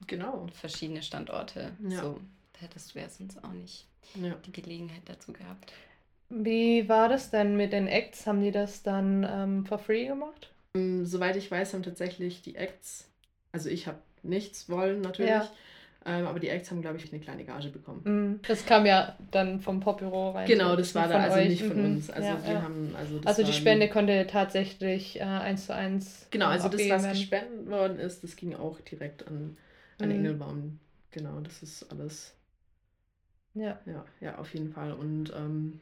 genau. 0.08 0.48
verschiedene 0.54 1.02
Standorte. 1.02 1.72
Ja. 1.88 2.02
So, 2.02 2.20
hättest 2.60 2.94
du 2.94 3.00
ja 3.00 3.10
sonst 3.10 3.44
auch 3.44 3.52
nicht 3.52 3.88
ja. 4.16 4.36
die 4.46 4.52
Gelegenheit 4.52 5.04
dazu 5.06 5.34
gehabt. 5.34 5.74
Wie 6.30 6.90
war 6.90 7.10
das 7.10 7.30
denn 7.30 7.58
mit 7.58 7.74
den 7.74 7.88
Acts? 7.88 8.26
Haben 8.26 8.42
die 8.42 8.52
das 8.52 8.82
dann 8.82 9.28
ähm, 9.30 9.66
for 9.66 9.78
free 9.78 10.08
gemacht? 10.08 10.52
Ähm, 10.76 11.06
soweit 11.06 11.36
ich 11.36 11.50
weiß, 11.52 11.74
haben 11.74 11.84
tatsächlich 11.84 12.42
die 12.42 12.56
Acts, 12.56 13.08
also 13.52 13.70
ich 13.70 13.88
habe 13.88 14.00
nichts 14.24 14.70
wollen 14.70 15.02
natürlich, 15.02 15.30
ja. 15.30 15.48
ähm, 16.06 16.26
aber 16.26 16.40
die 16.40 16.50
Acts 16.50 16.72
haben, 16.72 16.82
glaube 16.82 16.98
ich, 16.98 17.12
eine 17.12 17.22
kleine 17.22 17.44
Gage 17.44 17.70
bekommen. 17.70 18.02
Mhm. 18.04 18.40
Das 18.48 18.66
kam 18.66 18.86
ja 18.86 19.16
dann 19.30 19.62
vom 19.62 19.80
Popbüro 19.82 20.32
rein. 20.32 20.48
Genau, 20.48 20.76
das 20.76 20.96
war 20.96 21.08
da 21.08 21.20
also 21.20 21.38
euch. 21.38 21.50
nicht 21.50 21.64
von 21.64 21.78
mhm. 21.78 21.86
uns. 21.98 22.10
Also, 22.10 22.28
ja, 22.28 22.36
die 22.36 22.52
ja. 22.52 22.62
Haben, 22.64 22.96
also, 22.98 23.22
also 23.26 23.44
die 23.44 23.54
Spende 23.54 23.90
konnte 23.90 24.26
tatsächlich 24.26 25.20
äh, 25.20 25.24
eins 25.24 25.68
zu 25.68 25.76
eins. 25.76 26.28
Genau, 26.32 26.48
also 26.48 26.70
das, 26.70 26.90
was 26.90 27.10
gespendet 27.10 27.70
worden 27.70 28.00
ist, 28.00 28.24
das 28.24 28.36
ging 28.36 28.56
auch 28.56 28.80
direkt 28.82 29.28
an, 29.28 29.58
an 30.04 30.10
mhm. 30.10 30.16
Engelbaum. 30.16 30.80
Genau, 31.12 31.40
das 31.40 31.64
ist 31.64 31.92
alles. 31.92 32.34
Ja. 33.54 33.80
Ja, 33.86 34.06
ja 34.20 34.38
auf 34.38 34.54
jeden 34.54 34.72
Fall. 34.72 34.94
Und 34.94 35.32
ähm, 35.36 35.80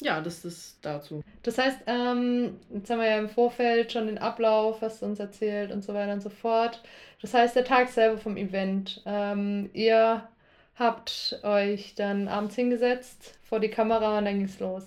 ja, 0.00 0.20
das 0.20 0.44
ist 0.44 0.78
dazu. 0.82 1.22
Das 1.42 1.58
heißt, 1.58 1.80
ähm, 1.86 2.58
jetzt 2.70 2.90
haben 2.90 3.00
wir 3.00 3.08
ja 3.08 3.18
im 3.18 3.28
Vorfeld 3.28 3.92
schon 3.92 4.06
den 4.06 4.18
Ablauf, 4.18 4.82
was 4.82 5.00
du 5.00 5.06
uns 5.06 5.20
erzählt 5.20 5.72
und 5.72 5.82
so 5.82 5.94
weiter 5.94 6.12
und 6.12 6.22
so 6.22 6.30
fort. 6.30 6.82
Das 7.22 7.32
heißt, 7.32 7.56
der 7.56 7.64
Tag 7.64 7.88
selber 7.88 8.18
vom 8.18 8.36
Event. 8.36 9.02
Ähm, 9.06 9.70
ihr 9.72 10.28
habt 10.74 11.40
euch 11.42 11.94
dann 11.94 12.28
abends 12.28 12.54
hingesetzt 12.54 13.38
vor 13.42 13.60
die 13.60 13.70
Kamera 13.70 14.18
und 14.18 14.26
dann 14.26 14.34
ging 14.34 14.44
es 14.44 14.60
los. 14.60 14.84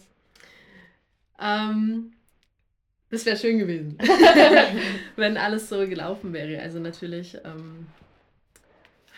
Ähm, 1.41 2.13
das 3.09 3.25
wäre 3.25 3.37
schön 3.37 3.57
gewesen, 3.57 3.97
wenn 5.15 5.37
alles 5.37 5.69
so 5.69 5.87
gelaufen 5.87 6.33
wäre. 6.33 6.61
Also 6.61 6.79
natürlich 6.79 7.35
ähm, 7.43 7.87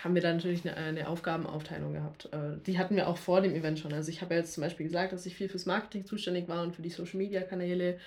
haben 0.04 0.16
wir 0.16 0.22
dann 0.22 0.38
natürlich 0.38 0.68
eine, 0.68 0.76
eine 0.78 1.08
Aufgabenaufteilung 1.08 1.94
gehabt. 1.94 2.30
Äh, 2.32 2.58
die 2.66 2.80
hatten 2.80 2.96
wir 2.96 3.08
auch 3.08 3.18
vor 3.18 3.42
dem 3.42 3.54
Event 3.54 3.80
schon. 3.80 3.94
Also 3.94 4.10
ich 4.10 4.22
habe 4.22 4.34
ja 4.34 4.40
jetzt 4.40 4.54
zum 4.54 4.64
Beispiel 4.64 4.86
gesagt, 4.86 5.14
dass 5.14 5.26
ich 5.26 5.36
viel 5.36 5.50
fürs 5.50 5.66
Marketing 5.66 6.06
zuständig 6.06 6.48
war 6.48 6.64
und 6.64 6.76
für 6.76 6.82
die 6.82 6.90
Social-Media-Kanäle. 6.90 8.00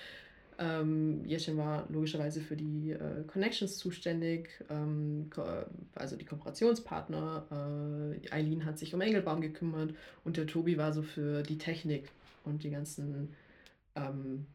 Ähm, 0.57 1.25
Jeschen 1.25 1.57
war 1.57 1.85
logischerweise 1.89 2.39
für 2.39 2.55
die 2.55 2.91
äh, 2.91 3.23
Connections 3.27 3.77
zuständig, 3.77 4.49
ähm, 4.69 5.29
also 5.95 6.15
die 6.15 6.25
Kooperationspartner. 6.25 8.15
Äh, 8.23 8.31
Eileen 8.31 8.65
hat 8.65 8.79
sich 8.79 8.93
um 8.93 9.01
Engelbaum 9.01 9.41
gekümmert 9.41 9.93
und 10.23 10.37
der 10.37 10.47
Tobi 10.47 10.77
war 10.77 10.93
so 10.93 11.01
für 11.01 11.43
die 11.43 11.57
Technik 11.57 12.09
und 12.45 12.63
die 12.63 12.69
ganzen, 12.69 13.33
ähm, 13.95 14.45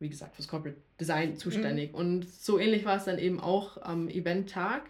wie 0.00 0.10
gesagt, 0.10 0.36
fürs 0.36 0.48
Corporate 0.48 0.78
Design 1.00 1.36
zuständig. 1.36 1.92
Mhm. 1.92 1.98
Und 1.98 2.28
so 2.28 2.58
ähnlich 2.58 2.84
war 2.84 2.96
es 2.96 3.04
dann 3.04 3.18
eben 3.18 3.40
auch 3.40 3.80
am 3.80 4.08
Eventtag. 4.08 4.82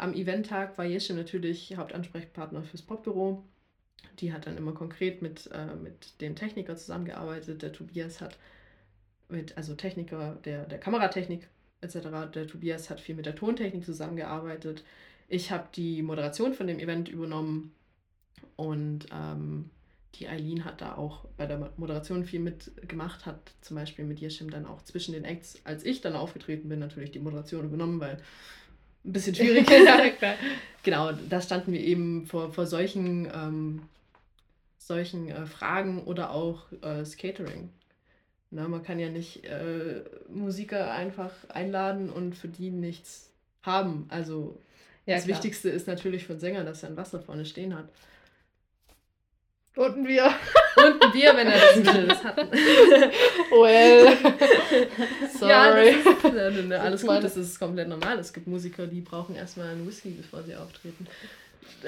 Am 0.00 0.14
Eventtag 0.14 0.78
war 0.78 0.86
Jesche 0.86 1.12
natürlich 1.12 1.76
Hauptansprechpartner 1.76 2.62
fürs 2.62 2.80
Popbüro. 2.80 3.44
Die 4.18 4.32
hat 4.32 4.46
dann 4.46 4.56
immer 4.56 4.72
konkret 4.72 5.20
mit, 5.20 5.50
äh, 5.52 5.74
mit 5.74 6.22
dem 6.22 6.34
Techniker 6.34 6.74
zusammengearbeitet. 6.74 7.60
Der 7.60 7.70
Tobias 7.70 8.22
hat 8.22 8.38
mit, 9.28 9.58
also 9.58 9.74
Techniker 9.74 10.38
der, 10.46 10.64
der 10.64 10.78
Kameratechnik 10.78 11.46
etc. 11.82 12.32
Der 12.32 12.46
Tobias 12.46 12.88
hat 12.88 12.98
viel 12.98 13.14
mit 13.14 13.26
der 13.26 13.34
Tontechnik 13.34 13.84
zusammengearbeitet. 13.84 14.84
Ich 15.28 15.52
habe 15.52 15.68
die 15.74 16.00
Moderation 16.00 16.54
von 16.54 16.66
dem 16.66 16.78
Event 16.78 17.10
übernommen 17.10 17.74
und 18.56 19.06
ähm, 19.12 19.68
die 20.14 20.28
Eileen 20.28 20.64
hat 20.64 20.80
da 20.80 20.94
auch 20.94 21.26
bei 21.36 21.44
der 21.44 21.72
Moderation 21.76 22.24
viel 22.24 22.40
mitgemacht, 22.40 23.26
hat 23.26 23.52
zum 23.60 23.76
Beispiel 23.76 24.06
mit 24.06 24.18
Jeschim 24.18 24.48
dann 24.48 24.64
auch 24.64 24.80
zwischen 24.80 25.12
den 25.12 25.26
Acts, 25.26 25.60
als 25.64 25.84
ich 25.84 26.00
dann 26.00 26.16
aufgetreten 26.16 26.70
bin, 26.70 26.78
natürlich 26.78 27.10
die 27.10 27.20
Moderation 27.20 27.66
übernommen, 27.66 28.00
weil 28.00 28.18
ein 29.04 29.12
bisschen 29.12 29.34
schwierig. 29.34 29.66
genau, 30.82 31.12
da 31.12 31.40
standen 31.40 31.72
wir 31.72 31.80
eben 31.80 32.26
vor, 32.26 32.52
vor 32.52 32.66
solchen, 32.66 33.26
ähm, 33.34 33.82
solchen 34.78 35.28
äh, 35.28 35.46
Fragen 35.46 36.04
oder 36.04 36.30
auch 36.30 36.64
äh, 36.82 37.04
Skatering. 37.04 37.70
Na, 38.50 38.66
man 38.66 38.82
kann 38.82 38.98
ja 38.98 39.08
nicht 39.08 39.44
äh, 39.44 40.02
Musiker 40.28 40.90
einfach 40.90 41.32
einladen 41.48 42.10
und 42.10 42.34
für 42.34 42.48
die 42.48 42.70
nichts 42.70 43.30
haben. 43.62 44.06
Also 44.08 44.60
ja, 45.06 45.14
das 45.14 45.24
klar. 45.24 45.36
Wichtigste 45.36 45.70
ist 45.70 45.86
natürlich 45.86 46.24
für 46.24 46.32
einen 46.32 46.40
Sänger, 46.40 46.64
dass 46.64 46.82
er 46.82 46.90
ein 46.90 46.96
Wasser 46.96 47.20
vorne 47.20 47.44
stehen 47.44 47.76
hat. 47.76 47.88
Und 49.76 49.98
ein 49.98 50.04
Bier. 50.04 50.34
Und 50.76 51.02
ein 51.02 51.12
Bier, 51.12 51.36
wenn 51.36 51.46
er 51.46 51.58
das 51.58 51.74
Schönes 51.94 52.24
hat. 52.24 52.36
well. 53.50 54.16
Sorry. 55.38 55.50
Ja, 55.50 55.80
ist, 55.80 56.24
ne, 56.24 56.62
ne, 56.64 56.80
alles 56.80 57.02
gut, 57.02 57.22
das 57.22 57.36
ist 57.36 57.58
komplett 57.58 57.88
normal. 57.88 58.18
Es 58.18 58.32
gibt 58.32 58.46
Musiker, 58.46 58.86
die 58.86 59.00
brauchen 59.00 59.36
erstmal 59.36 59.68
einen 59.68 59.86
Whisky, 59.86 60.10
bevor 60.10 60.42
sie 60.42 60.56
auftreten. 60.56 61.06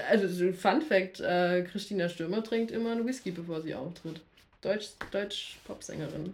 Also, 0.09 0.53
Fun 0.53 0.81
Fact: 0.81 1.21
äh, 1.21 1.63
Christina 1.65 2.09
Stürmer 2.09 2.45
trinkt 2.45 2.71
immer 2.71 2.93
einen 2.93 3.07
Whisky, 3.07 3.33
bevor 3.33 3.61
sie 3.63 3.75
auftritt. 3.75 4.21
Deutsch, 4.61 4.91
Deutsch 5.11 5.59
Popsängerin. 5.65 6.33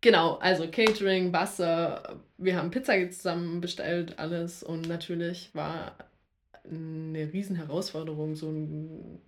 Genau, 0.00 0.34
also 0.34 0.66
Catering, 0.68 1.32
Wasser, 1.32 2.18
wir 2.36 2.56
haben 2.56 2.70
Pizza 2.70 3.10
zusammen 3.10 3.60
bestellt, 3.62 4.18
alles 4.18 4.62
und 4.62 4.86
natürlich 4.86 5.48
war 5.54 5.94
eine 6.70 7.32
riesen 7.32 7.56
Herausforderung, 7.56 8.36
so 8.36 8.50
ein 8.50 9.18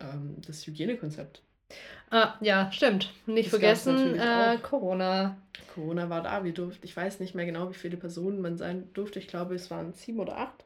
ähm, 0.00 0.36
das 0.46 0.66
Hygienekonzept. 0.66 1.42
Ah, 2.10 2.34
ja, 2.40 2.70
stimmt. 2.72 3.12
Nicht 3.26 3.52
das 3.52 3.60
vergessen, 3.60 4.18
äh, 4.18 4.58
Corona. 4.62 5.36
Corona 5.74 6.10
war 6.10 6.22
da. 6.22 6.42
Wir 6.42 6.52
durften, 6.52 6.84
ich 6.84 6.96
weiß 6.96 7.20
nicht 7.20 7.34
mehr 7.34 7.46
genau, 7.46 7.70
wie 7.70 7.74
viele 7.74 7.96
Personen 7.96 8.40
man 8.40 8.58
sein 8.58 8.88
durfte. 8.94 9.20
Ich 9.20 9.28
glaube, 9.28 9.54
es 9.54 9.70
waren 9.70 9.92
sieben 9.92 10.18
oder 10.18 10.38
acht. 10.38 10.64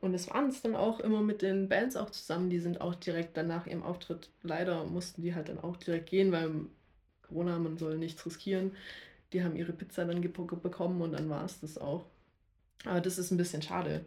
Und 0.00 0.14
es 0.14 0.28
waren 0.30 0.48
es 0.48 0.62
dann 0.62 0.74
auch 0.74 0.98
immer 1.00 1.20
mit 1.20 1.42
den 1.42 1.68
Bands 1.68 1.94
auch 1.96 2.10
zusammen. 2.10 2.50
Die 2.50 2.58
sind 2.58 2.80
auch 2.80 2.94
direkt 2.94 3.36
danach 3.36 3.66
ihrem 3.66 3.82
Auftritt, 3.82 4.30
leider 4.42 4.84
mussten 4.84 5.22
die 5.22 5.34
halt 5.34 5.48
dann 5.48 5.60
auch 5.60 5.76
direkt 5.76 6.10
gehen, 6.10 6.32
weil 6.32 6.50
Corona, 7.22 7.58
man 7.58 7.78
soll 7.78 7.98
nichts 7.98 8.24
riskieren. 8.26 8.72
Die 9.32 9.44
haben 9.44 9.54
ihre 9.54 9.72
Pizza 9.72 10.04
dann 10.04 10.20
bekommen 10.20 11.00
und 11.02 11.12
dann 11.12 11.30
war 11.30 11.44
es 11.44 11.60
das 11.60 11.78
auch. 11.78 12.04
Aber 12.84 13.00
das 13.00 13.18
ist 13.18 13.30
ein 13.30 13.36
bisschen 13.36 13.62
schade. 13.62 14.04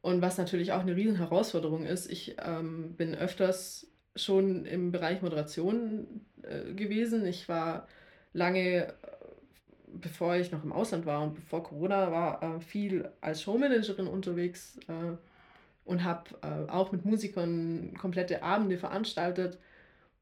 Und 0.00 0.22
was 0.22 0.38
natürlich 0.38 0.72
auch 0.72 0.80
eine 0.80 0.96
riesen 0.96 1.16
Herausforderung 1.16 1.86
ist, 1.86 2.10
ich 2.10 2.36
ähm, 2.44 2.94
bin 2.94 3.14
öfters 3.14 3.86
schon 4.16 4.64
im 4.66 4.92
Bereich 4.92 5.22
Moderation 5.22 6.24
äh, 6.42 6.72
gewesen. 6.74 7.26
Ich 7.26 7.48
war 7.48 7.86
lange, 8.32 8.86
äh, 8.88 8.92
bevor 9.86 10.36
ich 10.36 10.50
noch 10.52 10.64
im 10.64 10.72
Ausland 10.72 11.06
war 11.06 11.22
und 11.22 11.34
bevor 11.34 11.62
Corona 11.62 12.10
war, 12.12 12.42
äh, 12.42 12.60
viel 12.60 13.08
als 13.20 13.42
Showmanagerin 13.42 14.06
unterwegs 14.06 14.78
äh, 14.88 15.16
und 15.84 16.04
habe 16.04 16.30
äh, 16.42 16.70
auch 16.70 16.92
mit 16.92 17.04
Musikern 17.04 17.94
komplette 17.98 18.42
Abende 18.42 18.78
veranstaltet 18.78 19.58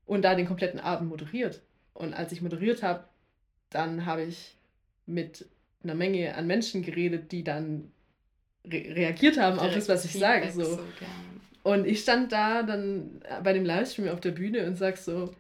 und 0.07 0.23
da 0.23 0.35
den 0.35 0.47
kompletten 0.47 0.81
Abend 0.81 1.09
moderiert. 1.09 1.61
Und 1.95 2.15
als 2.15 2.33
ich 2.33 2.43
moderiert 2.43 2.83
habe, 2.83 3.05
dann 3.71 4.07
habe 4.07 4.23
ich 4.23 4.57
mit 5.07 5.47
einer 5.83 5.95
Menge 5.95 6.35
an 6.35 6.47
Menschen 6.47 6.83
geredet, 6.83 7.33
die 7.33 7.45
dann 7.45 7.91
re 8.65 8.95
reagiert 8.95 9.39
haben 9.39 9.57
Direkt 9.57 9.69
auf 9.71 9.75
das, 9.75 9.89
was 9.89 10.05
ich 10.05 10.13
sage. 10.13 10.51
So. 10.51 10.65
so 10.65 10.79
und 11.63 11.87
ich 11.87 12.01
stand 12.01 12.33
da 12.33 12.63
dann 12.63 13.21
bei 13.43 13.53
dem 13.53 13.65
Livestream 13.65 14.09
auf 14.09 14.21
der 14.21 14.33
Bühne 14.33 14.67
und 14.67 14.77
sag 14.77 14.97
so, 14.97 15.35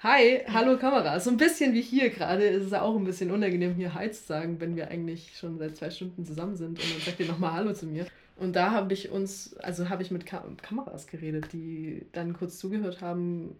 Hi, 0.00 0.42
hallo 0.46 0.78
Kamera. 0.78 1.18
So 1.18 1.28
ein 1.30 1.36
bisschen 1.36 1.74
wie 1.74 1.82
hier 1.82 2.10
gerade 2.10 2.44
ist 2.44 2.66
es 2.66 2.72
auch 2.72 2.94
ein 2.94 3.02
bisschen 3.02 3.32
unangenehm, 3.32 3.74
hier 3.74 3.94
Hi 3.94 4.08
zu 4.12 4.22
sagen, 4.22 4.60
wenn 4.60 4.76
wir 4.76 4.92
eigentlich 4.92 5.36
schon 5.36 5.58
seit 5.58 5.76
zwei 5.76 5.90
Stunden 5.90 6.24
zusammen 6.24 6.54
sind 6.54 6.78
und 6.78 6.94
dann 6.94 7.00
sagt 7.00 7.18
ihr 7.18 7.26
nochmal 7.26 7.54
Hallo 7.54 7.72
zu 7.72 7.86
mir. 7.86 8.06
Und 8.36 8.54
da 8.54 8.70
habe 8.70 8.94
ich 8.94 9.10
uns, 9.10 9.56
also 9.56 9.88
habe 9.88 10.02
ich 10.04 10.12
mit 10.12 10.24
Ka 10.24 10.44
Kameras 10.62 11.08
geredet, 11.08 11.52
die 11.52 12.06
dann 12.12 12.32
kurz 12.32 12.58
zugehört 12.58 13.00
haben 13.00 13.56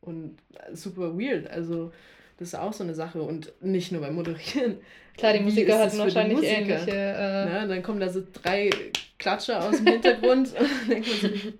und 0.00 0.36
super 0.72 1.16
weird. 1.16 1.48
Also 1.48 1.92
das 2.38 2.48
ist 2.48 2.54
auch 2.54 2.72
so 2.72 2.84
eine 2.84 2.94
Sache 2.94 3.22
und 3.22 3.52
nicht 3.60 3.92
nur 3.92 4.00
beim 4.00 4.14
Moderieren. 4.14 4.78
Klar, 5.16 5.34
die 5.34 5.40
Musiker 5.40 5.78
hatten 5.78 5.98
wahrscheinlich 5.98 6.38
Musiker? 6.38 6.56
ähnliche. 6.56 6.90
Äh 6.90 7.46
Na, 7.46 7.66
dann 7.66 7.82
kommen 7.82 8.00
da 8.00 8.08
so 8.08 8.22
drei 8.32 8.70
Klatscher 9.18 9.62
aus 9.62 9.76
dem 9.76 9.86
Hintergrund 9.86 10.48
und 10.48 10.68
dann 10.68 10.88
denkt 10.88 11.08
man 11.08 11.30
so, 11.30 11.52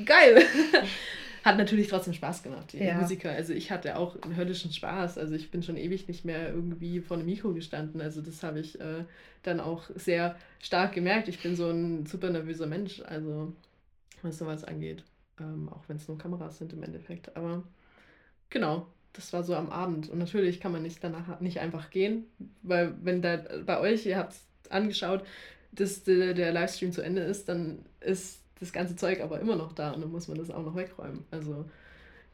geil! 0.04 0.44
Hat 1.44 1.58
natürlich 1.58 1.88
trotzdem 1.88 2.14
Spaß 2.14 2.42
gemacht, 2.42 2.72
die 2.72 2.78
ja. 2.78 2.94
Musiker. 2.94 3.30
Also 3.30 3.52
ich 3.52 3.70
hatte 3.70 3.98
auch 3.98 4.16
einen 4.22 4.34
höllischen 4.34 4.72
Spaß. 4.72 5.18
Also 5.18 5.34
ich 5.34 5.50
bin 5.50 5.62
schon 5.62 5.76
ewig 5.76 6.08
nicht 6.08 6.24
mehr 6.24 6.48
irgendwie 6.48 7.00
vor 7.00 7.18
einem 7.18 7.26
Mikro 7.26 7.52
gestanden. 7.52 8.00
Also 8.00 8.22
das 8.22 8.42
habe 8.42 8.60
ich 8.60 8.80
äh, 8.80 9.04
dann 9.42 9.60
auch 9.60 9.82
sehr 9.94 10.36
stark 10.58 10.94
gemerkt. 10.94 11.28
Ich 11.28 11.42
bin 11.42 11.54
so 11.54 11.68
ein 11.68 12.06
super 12.06 12.30
nervöser 12.30 12.66
Mensch, 12.66 13.02
also 13.02 13.52
was 14.22 14.38
sowas 14.38 14.64
angeht. 14.64 15.04
Ähm, 15.38 15.68
auch 15.68 15.82
wenn 15.86 15.98
es 15.98 16.08
nur 16.08 16.16
Kameras 16.16 16.56
sind 16.56 16.72
im 16.72 16.82
Endeffekt. 16.82 17.36
Aber 17.36 17.62
genau, 18.48 18.86
das 19.14 19.32
war 19.32 19.42
so 19.42 19.54
am 19.54 19.70
Abend. 19.70 20.10
Und 20.10 20.18
natürlich 20.18 20.60
kann 20.60 20.72
man 20.72 20.82
nicht 20.82 21.02
danach 21.02 21.40
nicht 21.40 21.60
einfach 21.60 21.90
gehen, 21.90 22.24
weil 22.62 22.94
wenn 23.02 23.22
da 23.22 23.42
bei 23.64 23.80
euch, 23.80 24.04
ihr 24.04 24.18
habt 24.18 24.34
es 24.34 24.70
angeschaut, 24.70 25.24
dass 25.72 26.04
der, 26.04 26.34
der 26.34 26.52
Livestream 26.52 26.92
zu 26.92 27.00
Ende 27.00 27.22
ist, 27.22 27.48
dann 27.48 27.84
ist 28.00 28.42
das 28.60 28.72
ganze 28.72 28.96
Zeug 28.96 29.20
aber 29.20 29.40
immer 29.40 29.56
noch 29.56 29.72
da 29.72 29.92
und 29.92 30.02
dann 30.02 30.12
muss 30.12 30.28
man 30.28 30.38
das 30.38 30.50
auch 30.50 30.62
noch 30.62 30.76
wegräumen. 30.76 31.24
Also 31.30 31.64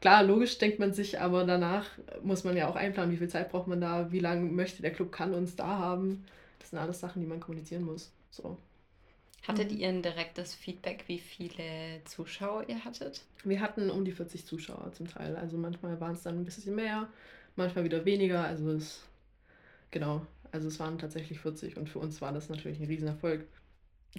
klar, 0.01 0.23
logisch 0.23 0.57
denkt 0.57 0.79
man 0.79 0.93
sich, 0.93 1.19
aber 1.19 1.45
danach 1.45 1.87
muss 2.23 2.43
man 2.43 2.57
ja 2.57 2.67
auch 2.67 2.75
einplanen, 2.75 3.11
wie 3.11 3.17
viel 3.17 3.29
Zeit 3.29 3.51
braucht 3.51 3.67
man 3.67 3.81
da, 3.81 4.11
wie 4.11 4.19
lange 4.19 4.49
möchte 4.49 4.81
der 4.81 4.91
Club 4.91 5.11
kann 5.11 5.33
uns 5.33 5.55
da 5.55 5.67
haben. 5.67 6.25
Das 6.59 6.71
sind 6.71 6.79
alles 6.79 6.99
Sachen, 6.99 7.21
die 7.21 7.27
man 7.27 7.39
kommunizieren 7.39 7.83
muss. 7.83 8.11
So. 8.31 8.57
Hattet 9.47 9.71
ihr 9.71 9.89
ein 9.89 10.03
direktes 10.03 10.53
Feedback, 10.53 11.05
wie 11.07 11.17
viele 11.17 12.03
Zuschauer 12.05 12.69
ihr 12.69 12.83
hattet? 12.85 13.23
Wir 13.43 13.59
hatten 13.59 13.89
um 13.89 14.05
die 14.05 14.11
40 14.11 14.45
Zuschauer 14.45 14.91
zum 14.93 15.07
Teil. 15.07 15.35
Also 15.35 15.57
manchmal 15.57 15.99
waren 15.99 16.13
es 16.13 16.21
dann 16.21 16.39
ein 16.39 16.45
bisschen 16.45 16.75
mehr, 16.75 17.07
manchmal 17.55 17.83
wieder 17.83 18.05
weniger. 18.05 18.43
Also 18.43 18.69
es, 18.71 19.03
genau, 19.89 20.25
also 20.51 20.67
es 20.67 20.79
waren 20.79 20.99
tatsächlich 20.99 21.39
40 21.39 21.77
und 21.77 21.89
für 21.89 21.99
uns 21.99 22.21
war 22.21 22.31
das 22.31 22.49
natürlich 22.49 22.79
ein 22.79 22.85
Riesenerfolg. 22.85 23.45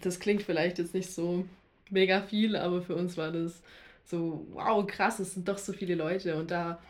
Das 0.00 0.18
klingt 0.18 0.42
vielleicht 0.42 0.78
jetzt 0.78 0.94
nicht 0.94 1.10
so 1.10 1.44
mega 1.90 2.22
viel, 2.22 2.56
aber 2.56 2.82
für 2.82 2.96
uns 2.96 3.16
war 3.16 3.30
das 3.30 3.62
so, 4.04 4.46
wow, 4.50 4.84
krass, 4.86 5.20
es 5.20 5.34
sind 5.34 5.46
doch 5.48 5.58
so 5.58 5.72
viele 5.72 5.94
Leute. 5.94 6.36
Und 6.36 6.50
da, 6.50 6.80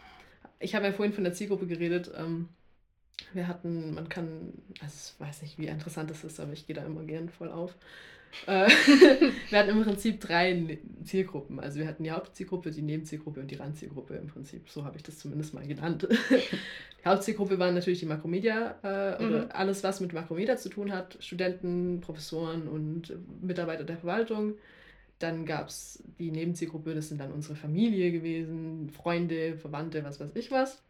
ich 0.58 0.74
habe 0.74 0.86
ja 0.86 0.92
vorhin 0.92 1.12
von 1.12 1.24
der 1.24 1.34
Zielgruppe 1.34 1.66
geredet. 1.66 2.10
Ähm, 2.16 2.48
wir 3.34 3.46
hatten, 3.46 3.94
man 3.94 4.08
kann, 4.08 4.52
also 4.80 5.12
ich 5.14 5.20
weiß 5.20 5.42
nicht, 5.42 5.58
wie 5.58 5.66
interessant 5.66 6.10
das 6.10 6.24
ist, 6.24 6.40
aber 6.40 6.52
ich 6.52 6.66
gehe 6.66 6.76
da 6.76 6.84
immer 6.84 7.04
gern 7.04 7.28
voll 7.28 7.50
auf. 7.50 7.74
Äh, 8.46 8.68
wir 9.50 9.58
hatten 9.58 9.70
im 9.70 9.82
Prinzip 9.82 10.20
drei 10.20 10.52
ne-, 10.52 10.78
Zielgruppen. 11.04 11.60
Also 11.60 11.78
wir 11.78 11.86
hatten 11.86 12.04
die 12.04 12.10
Hauptzielgruppe, 12.10 12.70
die 12.70 12.82
Nebenzielgruppe 12.82 13.40
und 13.40 13.50
die 13.50 13.56
Randzielgruppe 13.56 14.14
im 14.14 14.26
Prinzip. 14.26 14.68
So 14.68 14.84
habe 14.84 14.96
ich 14.96 15.02
das 15.02 15.18
zumindest 15.18 15.54
mal 15.54 15.66
genannt. 15.66 16.08
die 16.30 17.08
Hauptzielgruppe 17.08 17.58
waren 17.58 17.74
natürlich 17.74 18.00
die 18.00 18.06
Makromedia 18.06 18.76
äh, 18.82 19.24
oder 19.24 19.44
mhm. 19.44 19.50
alles, 19.52 19.84
was 19.84 20.00
mit 20.00 20.12
Makromedia 20.12 20.56
zu 20.56 20.68
tun 20.68 20.92
hat. 20.92 21.18
Studenten, 21.20 22.00
Professoren 22.00 22.68
und 22.68 23.12
Mitarbeiter 23.40 23.84
der 23.84 23.98
Verwaltung. 23.98 24.54
Dann 25.18 25.46
gab 25.46 25.68
es 25.68 26.02
die 26.18 26.32
Nebenzielgruppe, 26.32 26.94
das 26.94 27.08
sind 27.08 27.20
dann 27.20 27.30
unsere 27.30 27.54
Familie 27.54 28.10
gewesen, 28.10 28.90
Freunde, 28.90 29.56
Verwandte, 29.56 30.02
was 30.02 30.18
weiß 30.18 30.34
ich 30.34 30.50
was. 30.50 30.82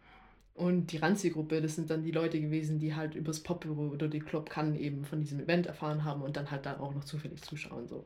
Und 0.54 0.92
die 0.92 0.98
Randzielgruppe, 0.98 1.62
das 1.62 1.76
sind 1.76 1.90
dann 1.90 2.02
die 2.02 2.10
Leute 2.10 2.40
gewesen, 2.40 2.78
die 2.78 2.94
halt 2.94 3.14
übers 3.14 3.40
Popbüro 3.40 3.88
oder 3.88 4.08
die 4.08 4.20
Club 4.20 4.50
kann 4.50 4.74
eben 4.74 5.04
von 5.04 5.20
diesem 5.20 5.40
Event 5.40 5.66
erfahren 5.66 6.04
haben 6.04 6.22
und 6.22 6.36
dann 6.36 6.50
halt 6.50 6.66
dann 6.66 6.78
auch 6.78 6.94
noch 6.94 7.04
zufällig 7.04 7.42
zuschauen. 7.42 7.88
So. 7.88 8.04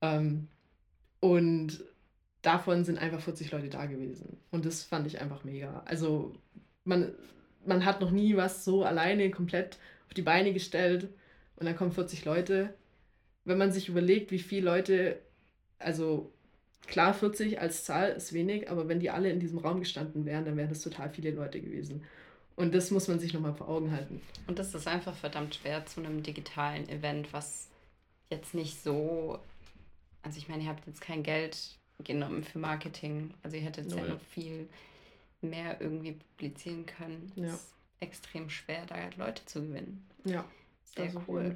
Ähm, 0.00 0.48
und 1.20 1.84
davon 2.42 2.84
sind 2.84 2.98
einfach 2.98 3.20
40 3.20 3.50
Leute 3.50 3.70
da 3.70 3.86
gewesen. 3.86 4.36
Und 4.50 4.66
das 4.66 4.84
fand 4.84 5.06
ich 5.06 5.20
einfach 5.20 5.42
mega. 5.42 5.82
Also 5.84 6.34
man, 6.84 7.12
man 7.66 7.84
hat 7.84 8.00
noch 8.00 8.10
nie 8.10 8.36
was 8.36 8.64
so 8.64 8.84
alleine 8.84 9.30
komplett 9.30 9.78
auf 10.06 10.14
die 10.14 10.22
Beine 10.22 10.52
gestellt 10.52 11.08
und 11.56 11.66
dann 11.66 11.76
kommen 11.76 11.92
40 11.92 12.24
Leute. 12.24 12.74
Wenn 13.44 13.58
man 13.58 13.72
sich 13.72 13.88
überlegt, 13.88 14.30
wie 14.30 14.38
viele 14.38 14.66
Leute, 14.66 15.18
also 15.78 16.32
Klar, 16.86 17.14
40 17.14 17.60
als 17.60 17.84
Zahl 17.84 18.10
ist 18.10 18.32
wenig, 18.32 18.70
aber 18.70 18.88
wenn 18.88 19.00
die 19.00 19.10
alle 19.10 19.30
in 19.30 19.40
diesem 19.40 19.58
Raum 19.58 19.80
gestanden 19.80 20.24
wären, 20.24 20.44
dann 20.44 20.56
wären 20.56 20.68
das 20.68 20.82
total 20.82 21.10
viele 21.10 21.30
Leute 21.30 21.60
gewesen. 21.60 22.04
Und 22.56 22.74
das 22.74 22.90
muss 22.90 23.08
man 23.08 23.18
sich 23.18 23.32
nochmal 23.34 23.54
vor 23.54 23.68
Augen 23.68 23.90
halten. 23.90 24.20
Und 24.46 24.58
das 24.58 24.74
ist 24.74 24.86
einfach 24.86 25.14
verdammt 25.14 25.56
schwer 25.56 25.86
zu 25.86 26.00
einem 26.00 26.22
digitalen 26.22 26.88
Event, 26.88 27.32
was 27.32 27.68
jetzt 28.30 28.54
nicht 28.54 28.82
so. 28.82 29.38
Also, 30.22 30.38
ich 30.38 30.48
meine, 30.48 30.62
ihr 30.62 30.68
habt 30.68 30.86
jetzt 30.86 31.00
kein 31.00 31.22
Geld 31.22 31.56
genommen 32.02 32.44
für 32.44 32.58
Marketing. 32.58 33.34
Also, 33.42 33.56
ihr 33.56 33.62
hättet 33.62 33.92
ja 33.92 34.04
noch 34.04 34.20
viel 34.20 34.68
mehr 35.40 35.80
irgendwie 35.80 36.12
publizieren 36.12 36.86
können. 36.86 37.32
Ja. 37.34 37.46
Es 37.46 37.54
ist 37.54 37.74
extrem 38.00 38.48
schwer, 38.50 38.86
da 38.86 38.96
Leute 39.16 39.44
zu 39.46 39.62
gewinnen. 39.62 40.06
Ja, 40.24 40.44
sehr 40.84 41.06
also 41.06 41.22
cool. 41.26 41.54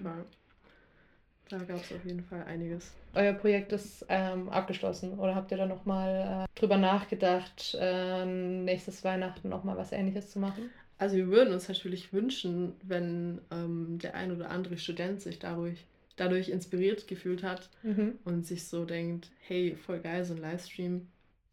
Da 1.49 1.59
gab 1.59 1.83
es 1.83 1.93
auf 1.93 2.05
jeden 2.05 2.23
Fall 2.23 2.45
einiges. 2.45 2.93
Euer 3.15 3.33
Projekt 3.33 3.73
ist 3.73 4.05
ähm, 4.09 4.49
abgeschlossen 4.51 5.19
oder 5.19 5.35
habt 5.35 5.51
ihr 5.51 5.57
da 5.57 5.67
nochmal 5.67 6.47
äh, 6.47 6.59
drüber 6.59 6.77
nachgedacht, 6.77 7.77
äh, 7.81 8.27
nächstes 8.27 9.03
Weihnachten 9.03 9.49
nochmal 9.49 9.77
was 9.77 9.93
ähnliches 9.93 10.31
zu 10.31 10.39
machen? 10.39 10.71
Also 10.99 11.17
wir 11.17 11.29
würden 11.29 11.55
uns 11.55 11.69
natürlich 11.69 12.13
wünschen, 12.13 12.75
wenn 12.83 13.41
ähm, 13.51 13.99
der 14.03 14.15
ein 14.15 14.33
oder 14.33 14.51
andere 14.51 14.77
Student 14.77 15.23
sich 15.23 15.39
dadurch, 15.39 15.87
dadurch 16.17 16.51
inspiriert 16.51 17.07
gefühlt 17.07 17.43
hat 17.43 17.71
mhm. 17.83 18.19
und 18.25 18.47
sich 18.47 18.67
so 18.67 18.85
denkt, 18.85 19.31
hey, 19.41 19.77
voll 19.77 20.01
geil, 20.01 20.25
so 20.25 20.35
ein 20.35 20.41
Livestream, 20.41 21.07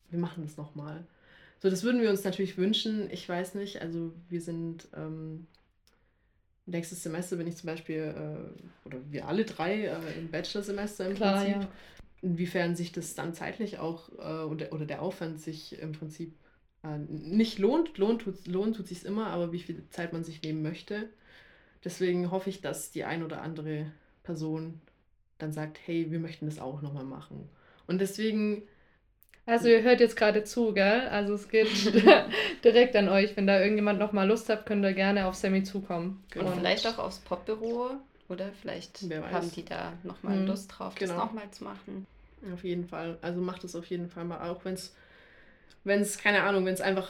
wir 0.10 0.20
machen 0.20 0.44
das 0.44 0.58
nochmal. 0.58 1.06
So, 1.60 1.70
das 1.70 1.84
würden 1.84 2.02
wir 2.02 2.10
uns 2.10 2.24
natürlich 2.24 2.58
wünschen. 2.58 3.10
Ich 3.12 3.28
weiß 3.30 3.56
nicht, 3.56 3.82
also 3.82 4.12
wir 4.30 4.42
sind 4.42 4.88
ähm, 4.96 5.48
nächstes 6.66 7.04
Semester 7.04 7.36
bin 7.36 7.48
ich 7.48 7.58
zum 7.58 7.68
Beispiel, 7.68 8.14
äh, 8.16 8.88
oder 8.88 9.00
wir 9.10 9.28
alle 9.28 9.46
drei 9.46 9.86
äh, 9.86 9.98
im 10.18 10.30
Bachelorsemester 10.30 11.08
im 11.08 11.16
Klar, 11.16 11.44
Prinzip. 11.44 11.62
Ja. 11.62 11.70
Inwiefern 12.22 12.76
sich 12.76 12.92
das 12.92 13.14
dann 13.14 13.34
zeitlich 13.34 13.78
auch 13.78 14.10
äh, 14.18 14.44
oder, 14.46 14.74
oder 14.74 14.86
der 14.86 15.02
Aufwand 15.02 15.40
sich 15.40 15.80
im 15.80 15.92
Prinzip 15.92 16.34
äh, 16.84 16.98
nicht 16.98 17.60
lohnt. 17.60 17.98
Lohnt 17.98 18.22
tut, 18.24 18.48
lohnt 18.48 18.78
tut 18.78 18.88
sich 18.88 19.06
immer, 19.06 19.28
aber 19.28 19.52
wie 19.52 19.60
viel 19.60 19.84
Zeit 19.90 20.14
man 20.14 20.24
sich 20.24 20.42
nehmen 20.42 20.62
möchte. 20.62 21.10
Deswegen 21.84 22.32
hoffe 22.32 22.50
ich, 22.50 22.62
dass 22.62 22.92
die 22.92 23.04
ein 23.04 23.22
oder 23.22 23.42
andere 23.42 23.92
Person 24.24 24.82
dann 25.38 25.54
sagt, 25.54 25.80
hey, 25.86 26.10
wir 26.10 26.20
möchten 26.20 26.46
das 26.46 26.60
auch 26.60 26.82
nochmal 26.82 27.04
machen. 27.04 27.50
Und 27.86 28.02
deswegen 28.02 28.64
also 29.46 29.68
ihr 29.68 29.84
hört 29.84 30.00
jetzt 30.00 30.16
gerade 30.16 30.44
zu, 30.44 30.74
gell? 30.74 31.08
Also 31.10 31.34
es 31.34 31.50
geht 31.50 31.68
direkt 32.64 32.96
an 32.96 33.10
euch. 33.10 33.36
Wenn 33.38 33.48
da 33.48 33.60
irgendjemand 33.60 34.00
noch 34.00 34.12
mal 34.12 34.28
Lust 34.28 34.50
hat, 34.50 34.66
könnt 34.66 34.84
ihr 34.84 34.94
gerne 34.94 35.28
auf 35.28 35.36
Sammy 35.36 35.64
zukommen. 35.64 36.24
Und, 36.36 36.46
Und 36.46 36.56
vielleicht 36.56 36.88
auch 36.88 36.98
aufs 36.98 37.20
Popbüro. 37.20 37.92
Oder 38.28 38.52
vielleicht 38.60 39.04
haben 39.32 39.52
die 39.52 39.64
da 39.64 39.94
noch 40.04 40.24
mal 40.24 40.36
mhm. 40.36 40.48
Lust 40.48 40.74
drauf, 40.76 40.96
genau. 40.96 41.14
das 41.14 41.24
nochmal 41.26 41.52
zu 41.52 41.64
machen. 41.64 42.08
Auf 42.54 42.64
jeden 42.64 42.88
Fall. 42.88 43.20
Also 43.22 43.40
macht 43.40 43.64
es 43.64 43.76
auf 43.76 43.86
jeden 43.86 44.10
Fall 44.10 44.26
mal. 44.26 44.50
Auch 44.50 44.66
wenn 44.66 44.74
es, 44.74 44.96
wenn 45.84 46.02
es, 46.02 46.18
keine 46.18 46.42
Ahnung, 46.42 46.66
wenn 46.66 46.74
es 46.74 46.82
einfach 46.82 47.10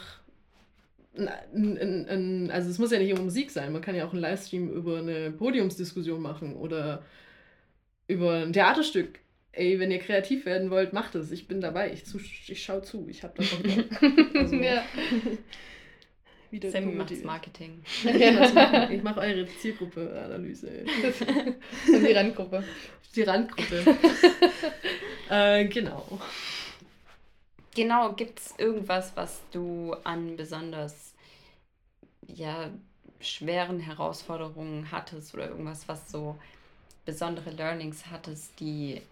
ein, 1.16 1.28
ein, 1.54 2.08
ein, 2.08 2.50
also 2.50 2.68
es 2.68 2.78
muss 2.78 2.92
ja 2.92 2.98
nicht 2.98 3.10
immer 3.10 3.22
Musik 3.22 3.50
sein, 3.50 3.72
man 3.72 3.80
kann 3.80 3.94
ja 3.94 4.06
auch 4.06 4.12
einen 4.12 4.20
Livestream 4.20 4.70
über 4.70 4.98
eine 4.98 5.30
Podiumsdiskussion 5.30 6.20
machen 6.20 6.54
oder 6.54 7.02
über 8.08 8.42
ein 8.42 8.52
Theaterstück 8.52 9.20
ey, 9.56 9.78
wenn 9.80 9.90
ihr 9.90 9.98
kreativ 9.98 10.46
werden 10.46 10.70
wollt, 10.70 10.92
macht 10.92 11.14
es. 11.14 11.30
Ich 11.30 11.48
bin 11.48 11.60
dabei. 11.60 11.92
Ich, 11.92 12.04
zu, 12.04 12.18
ich 12.18 12.62
schaue 12.62 12.82
zu. 12.82 13.06
Ich 13.08 13.22
habe 13.22 13.34
das 13.36 13.52
auch 13.52 13.60
also, 14.40 14.56
ja. 14.56 14.84
Wieder 16.50 16.70
Sammy 16.70 16.92
macht 16.92 17.24
Marketing. 17.24 17.82
ich 18.04 19.02
mache 19.02 19.20
eure 19.20 19.46
Zielgruppe-Analyse. 19.46 20.84
Und 21.92 22.06
die 22.06 22.12
Randgruppe. 22.12 22.62
Die 23.14 23.22
Randgruppe. 23.22 23.96
äh, 25.30 25.64
genau. 25.66 26.20
Genau, 27.74 28.12
gibt 28.12 28.38
es 28.38 28.54
irgendwas, 28.58 29.12
was 29.16 29.42
du 29.50 29.94
an 30.04 30.36
besonders 30.36 31.14
ja, 32.26 32.70
schweren 33.20 33.80
Herausforderungen 33.80 34.90
hattest 34.90 35.34
oder 35.34 35.48
irgendwas, 35.48 35.88
was 35.88 36.10
so 36.10 36.38
besondere 37.04 37.50
Learnings 37.50 38.06
hattest, 38.06 38.58
die 38.60 39.02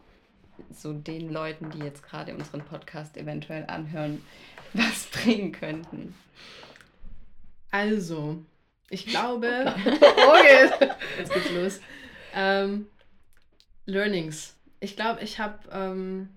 so 0.71 0.93
den 0.93 1.33
Leuten, 1.33 1.71
die 1.71 1.79
jetzt 1.79 2.03
gerade 2.03 2.35
unseren 2.35 2.63
Podcast 2.65 3.17
eventuell 3.17 3.65
anhören, 3.67 4.23
was 4.73 5.07
bringen 5.07 5.53
könnten? 5.53 6.15
Also, 7.71 8.45
ich 8.91 9.07
glaube. 9.07 9.49
okay, 9.77 10.71
jetzt 11.19 11.33
geht's 11.33 11.51
los. 11.51 11.81
Ähm, 12.35 12.87
Learnings. 13.87 14.57
Ich 14.81 14.97
glaube, 14.97 15.23
ich 15.23 15.39
habe. 15.39 15.59
Ähm, 15.73 16.29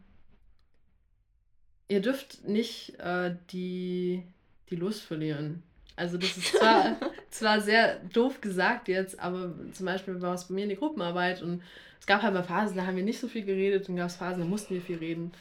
ihr 1.87 2.01
dürft 2.01 2.43
nicht 2.43 2.99
äh, 2.99 3.35
die, 3.51 4.23
die 4.69 4.75
Lust 4.75 5.03
verlieren. 5.03 5.63
Also 5.95 6.17
das 6.17 6.37
ist 6.37 6.55
zwar, 6.55 6.97
zwar 7.29 7.61
sehr 7.61 7.99
doof 8.13 8.41
gesagt 8.41 8.87
jetzt, 8.87 9.19
aber 9.19 9.53
zum 9.73 9.85
Beispiel 9.85 10.21
war 10.21 10.33
es 10.33 10.45
bei 10.45 10.55
mir 10.55 10.63
in 10.63 10.69
der 10.69 10.77
Gruppenarbeit 10.77 11.41
und 11.41 11.61
es 11.99 12.05
gab 12.05 12.21
halt 12.21 12.33
mal 12.33 12.43
Phasen, 12.43 12.77
da 12.77 12.85
haben 12.85 12.95
wir 12.95 13.03
nicht 13.03 13.19
so 13.19 13.27
viel 13.27 13.43
geredet 13.43 13.89
und 13.89 13.95
gab 13.97 14.07
es 14.07 14.15
Phasen, 14.15 14.41
da 14.41 14.47
mussten 14.47 14.73
wir 14.73 14.81
viel 14.81 14.97
reden. 14.97 15.31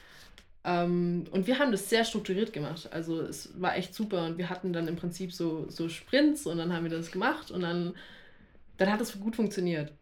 Ähm, 0.65 1.25
und 1.31 1.47
wir 1.47 1.59
haben 1.59 1.71
das 1.71 1.89
sehr 1.89 2.05
strukturiert 2.05 2.53
gemacht. 2.53 2.89
Also 2.93 3.21
es 3.21 3.51
war 3.61 3.77
echt 3.77 3.95
super 3.95 4.27
und 4.27 4.37
wir 4.39 4.51
hatten 4.51 4.73
dann 4.73 4.89
im 4.89 4.97
Prinzip 4.97 5.33
so, 5.33 5.69
so 5.71 5.89
Sprints 5.89 6.47
und 6.47 6.59
dann 6.59 6.73
haben 6.73 6.85
wir 6.85 6.91
das 6.91 7.13
gemacht 7.13 7.51
und 7.51 7.63
dann, 7.63 7.95
dann 8.79 8.93
hat 8.93 9.01
es 9.01 9.19
gut 9.21 9.37
funktioniert. 9.37 9.93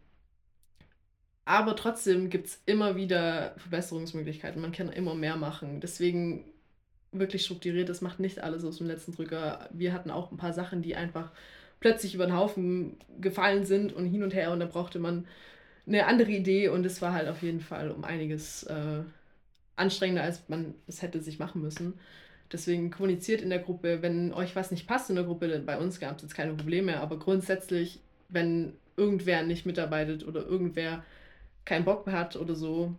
Aber 1.45 1.75
trotzdem 1.75 2.31
gibt 2.31 2.47
es 2.47 2.61
immer 2.65 2.95
wieder 2.95 3.53
Verbesserungsmöglichkeiten. 3.57 4.59
Man 4.61 4.71
kann 4.71 4.89
immer 4.89 5.13
mehr 5.13 5.35
machen. 5.37 5.79
Deswegen 5.79 6.45
wirklich 7.11 7.45
strukturiert, 7.45 7.89
das 7.89 8.01
macht 8.01 8.19
nicht 8.19 8.39
alles 8.43 8.65
aus 8.65 8.77
dem 8.79 8.87
letzten 8.87 9.13
Drücker. 9.15 9.69
Wir 9.71 9.93
hatten 9.93 10.09
auch 10.09 10.31
ein 10.31 10.37
paar 10.37 10.53
Sachen, 10.53 10.81
die 10.81 10.95
einfach 10.95 11.31
plötzlich 11.85 12.15
über 12.15 12.25
den 12.25 12.35
Haufen 12.35 12.97
gefallen 13.21 13.63
sind 13.63 13.93
und 13.93 14.07
hin 14.07 14.23
und 14.23 14.33
her 14.33 14.51
und 14.51 14.59
da 14.59 14.65
brauchte 14.65 14.97
man 14.97 15.27
eine 15.85 16.07
andere 16.07 16.31
Idee 16.31 16.67
und 16.69 16.83
es 16.83 16.99
war 16.99 17.13
halt 17.13 17.27
auf 17.27 17.43
jeden 17.43 17.59
Fall 17.59 17.91
um 17.91 18.03
einiges 18.03 18.63
äh, 18.63 19.03
anstrengender, 19.75 20.23
als 20.23 20.49
man 20.49 20.73
es 20.87 21.03
hätte 21.03 21.21
sich 21.21 21.37
machen 21.37 21.61
müssen. 21.61 21.93
Deswegen 22.51 22.89
kommuniziert 22.89 23.39
in 23.39 23.51
der 23.51 23.59
Gruppe, 23.59 24.01
wenn 24.01 24.33
euch 24.33 24.55
was 24.55 24.71
nicht 24.71 24.87
passt 24.87 25.11
in 25.11 25.15
der 25.15 25.25
Gruppe, 25.25 25.61
bei 25.63 25.77
uns 25.77 25.99
gab 25.99 26.15
es 26.15 26.23
jetzt 26.23 26.33
keine 26.33 26.55
Probleme, 26.55 26.99
aber 27.01 27.19
grundsätzlich, 27.19 27.99
wenn 28.29 28.73
irgendwer 28.97 29.43
nicht 29.43 29.67
mitarbeitet 29.67 30.25
oder 30.25 30.43
irgendwer 30.43 31.03
keinen 31.65 31.85
Bock 31.85 32.07
hat 32.07 32.35
oder 32.35 32.55
so, 32.55 32.95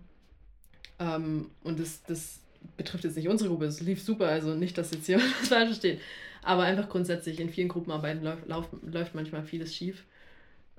Ähm, 1.00 1.50
und 1.64 1.80
das, 1.80 2.02
das 2.04 2.40
betrifft 2.76 3.04
jetzt 3.04 3.16
nicht 3.16 3.28
unsere 3.28 3.50
Gruppe, 3.50 3.66
es 3.66 3.80
lief 3.80 4.02
super, 4.02 4.28
also 4.28 4.54
nicht, 4.54 4.78
dass 4.78 4.92
jetzt 4.92 5.06
hier 5.06 5.18
was 5.40 5.48
falsch 5.48 5.76
steht. 5.76 6.00
Aber 6.46 6.62
einfach 6.62 6.88
grundsätzlich 6.88 7.40
in 7.40 7.50
vielen 7.50 7.66
Gruppenarbeiten 7.66 8.22
läuft, 8.22 8.46
läuft, 8.46 8.70
läuft 8.82 9.14
manchmal 9.16 9.42
vieles 9.42 9.74
schief. 9.74 10.04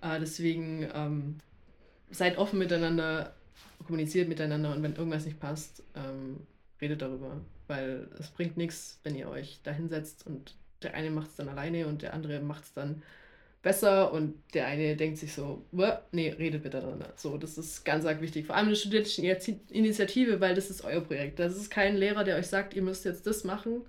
Äh, 0.01 0.17
deswegen 0.17 0.87
ähm, 0.93 1.35
seid 2.09 2.37
offen 2.37 2.57
miteinander, 2.57 3.35
kommuniziert 3.85 4.29
miteinander 4.29 4.73
und 4.73 4.81
wenn 4.81 4.95
irgendwas 4.95 5.25
nicht 5.25 5.41
passt, 5.41 5.83
ähm, 5.93 6.37
redet 6.79 7.01
darüber. 7.01 7.41
Weil 7.67 8.07
es 8.17 8.29
bringt 8.29 8.55
nichts, 8.55 9.01
wenn 9.03 9.15
ihr 9.15 9.27
euch 9.27 9.59
da 9.63 9.71
hinsetzt 9.71 10.25
und 10.25 10.55
der 10.83 10.93
eine 10.93 11.11
macht 11.11 11.31
es 11.31 11.35
dann 11.35 11.49
alleine 11.49 11.85
und 11.87 12.01
der 12.01 12.13
andere 12.13 12.39
macht 12.39 12.63
es 12.63 12.73
dann 12.73 13.03
besser 13.61 14.13
und 14.13 14.35
der 14.53 14.67
eine 14.67 14.95
denkt 14.95 15.17
sich 15.17 15.33
so, 15.33 15.65
nee, 16.13 16.29
redet 16.29 16.63
miteinander. 16.63 17.11
So, 17.17 17.37
das 17.37 17.57
ist 17.57 17.83
ganz, 17.83 18.05
ganz 18.05 18.21
wichtig. 18.21 18.45
Vor 18.45 18.55
allem 18.55 18.67
eine 18.67 18.75
studentische 18.77 19.21
Initiative, 19.69 20.39
weil 20.39 20.55
das 20.55 20.69
ist 20.69 20.85
euer 20.85 21.01
Projekt. 21.01 21.39
Das 21.39 21.57
ist 21.57 21.69
kein 21.69 21.97
Lehrer, 21.97 22.23
der 22.23 22.37
euch 22.37 22.47
sagt, 22.47 22.73
ihr 22.73 22.83
müsst 22.83 23.03
jetzt 23.03 23.27
das 23.27 23.43
machen. 23.43 23.81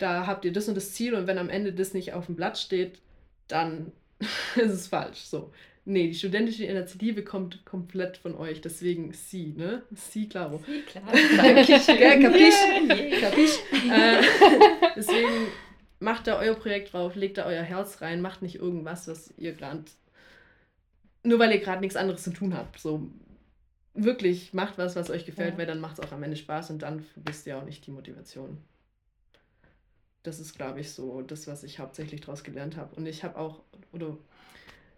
Da 0.00 0.26
habt 0.26 0.46
ihr 0.46 0.52
das 0.52 0.66
und 0.66 0.74
das 0.74 0.92
Ziel 0.92 1.14
und 1.14 1.26
wenn 1.26 1.36
am 1.36 1.50
Ende 1.50 1.72
das 1.72 1.92
nicht 1.92 2.14
auf 2.14 2.26
dem 2.26 2.34
Blatt 2.34 2.58
steht, 2.58 3.00
dann 3.48 3.92
ist 4.56 4.72
es 4.72 4.88
falsch. 4.88 5.20
So. 5.20 5.52
Nee, 5.84 6.08
die 6.08 6.14
studentische 6.14 6.64
Initiative 6.64 7.22
kommt 7.22 7.64
komplett 7.64 8.16
von 8.16 8.34
euch, 8.34 8.60
deswegen 8.60 9.12
sie, 9.12 9.54
ne? 9.56 9.82
Sie, 9.92 10.28
klaro. 10.28 10.62
Sie. 10.66 10.84
Dankeschön. 11.36 12.22
Kapisch? 12.22 12.54
Yeah. 12.88 13.20
Kapisch? 13.20 13.58
Äh, 13.90 14.22
deswegen 14.96 15.48
macht 15.98 16.26
da 16.26 16.38
euer 16.38 16.54
Projekt 16.54 16.92
drauf, 16.92 17.14
legt 17.14 17.38
da 17.38 17.44
euer 17.44 17.62
Herz 17.62 18.00
rein, 18.00 18.22
macht 18.22 18.40
nicht 18.40 18.56
irgendwas, 18.56 19.06
was 19.06 19.34
ihr 19.36 19.52
gerade. 19.52 19.84
Nur 21.22 21.38
weil 21.38 21.52
ihr 21.52 21.60
gerade 21.60 21.80
nichts 21.80 21.96
anderes 21.96 22.22
zu 22.22 22.30
tun 22.30 22.56
habt. 22.56 22.78
So 22.78 23.10
wirklich 23.94 24.54
macht 24.54 24.78
was, 24.78 24.96
was 24.96 25.10
euch 25.10 25.26
gefällt, 25.26 25.52
ja. 25.52 25.58
weil 25.58 25.66
dann 25.66 25.80
macht 25.80 25.98
es 25.98 26.04
auch 26.04 26.12
am 26.12 26.22
Ende 26.22 26.36
Spaß 26.36 26.70
und 26.70 26.82
dann 26.82 27.00
vergisst 27.00 27.46
ihr 27.46 27.58
auch 27.58 27.64
nicht 27.64 27.86
die 27.86 27.90
Motivation. 27.90 28.58
Das 30.22 30.38
ist, 30.40 30.54
glaube 30.54 30.80
ich, 30.80 30.92
so 30.92 31.22
das, 31.22 31.46
was 31.46 31.64
ich 31.64 31.78
hauptsächlich 31.78 32.20
daraus 32.20 32.44
gelernt 32.44 32.76
habe. 32.76 32.94
Und 32.96 33.06
ich 33.06 33.24
habe 33.24 33.38
auch, 33.38 33.62
oder 33.92 34.18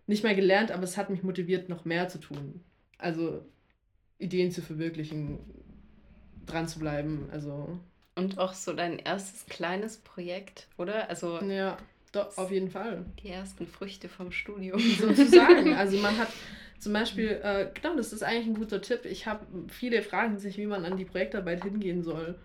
nicht 0.06 0.24
mehr 0.24 0.34
gelernt, 0.34 0.72
aber 0.72 0.82
es 0.82 0.96
hat 0.96 1.10
mich 1.10 1.22
motiviert, 1.22 1.68
noch 1.68 1.84
mehr 1.84 2.08
zu 2.08 2.18
tun. 2.18 2.60
Also 2.98 3.44
Ideen 4.18 4.50
zu 4.50 4.62
verwirklichen, 4.62 5.38
dran 6.46 6.66
zu 6.68 6.78
bleiben. 6.78 7.28
Also 7.32 7.78
und 8.14 8.38
auch 8.38 8.52
so 8.52 8.74
dein 8.74 8.98
erstes 8.98 9.46
kleines 9.46 9.96
Projekt, 9.96 10.68
oder? 10.76 11.08
Also 11.08 11.40
ja, 11.40 11.78
doch, 12.12 12.36
auf 12.36 12.50
jeden 12.50 12.70
Fall. 12.70 13.06
Die 13.22 13.28
ersten 13.28 13.66
Früchte 13.66 14.08
vom 14.08 14.32
Studium. 14.32 14.78
Sozusagen. 15.00 15.74
Also 15.76 15.96
man 15.98 16.16
hat 16.18 16.28
zum 16.78 16.92
Beispiel, 16.92 17.40
äh, 17.42 17.68
genau, 17.72 17.96
das 17.96 18.12
ist 18.12 18.22
eigentlich 18.22 18.46
ein 18.46 18.54
guter 18.54 18.82
Tipp. 18.82 19.04
Ich 19.04 19.26
habe 19.26 19.46
viele 19.68 20.02
fragen 20.02 20.38
sich, 20.38 20.58
wie 20.58 20.66
man 20.66 20.84
an 20.84 20.96
die 20.96 21.04
Projektarbeit 21.04 21.62
hingehen 21.62 22.02
soll. 22.02 22.38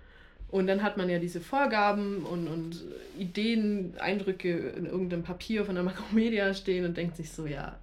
Und 0.50 0.68
dann 0.68 0.82
hat 0.82 0.98
man 0.98 1.10
ja 1.10 1.20
diese 1.20 1.42
Vorgaben 1.42 2.24
und, 2.24 2.48
und 2.48 2.84
Ideen, 3.18 3.94
Eindrücke 4.00 4.70
in 4.70 4.86
irgendeinem 4.86 5.24
Papier 5.24 5.66
von 5.66 5.76
der 5.76 5.84
Makromedia 5.86 6.54
stehen 6.54 6.86
und 6.86 6.96
denkt 6.96 7.18
sich 7.18 7.32
so, 7.32 7.46
ja. 7.46 7.80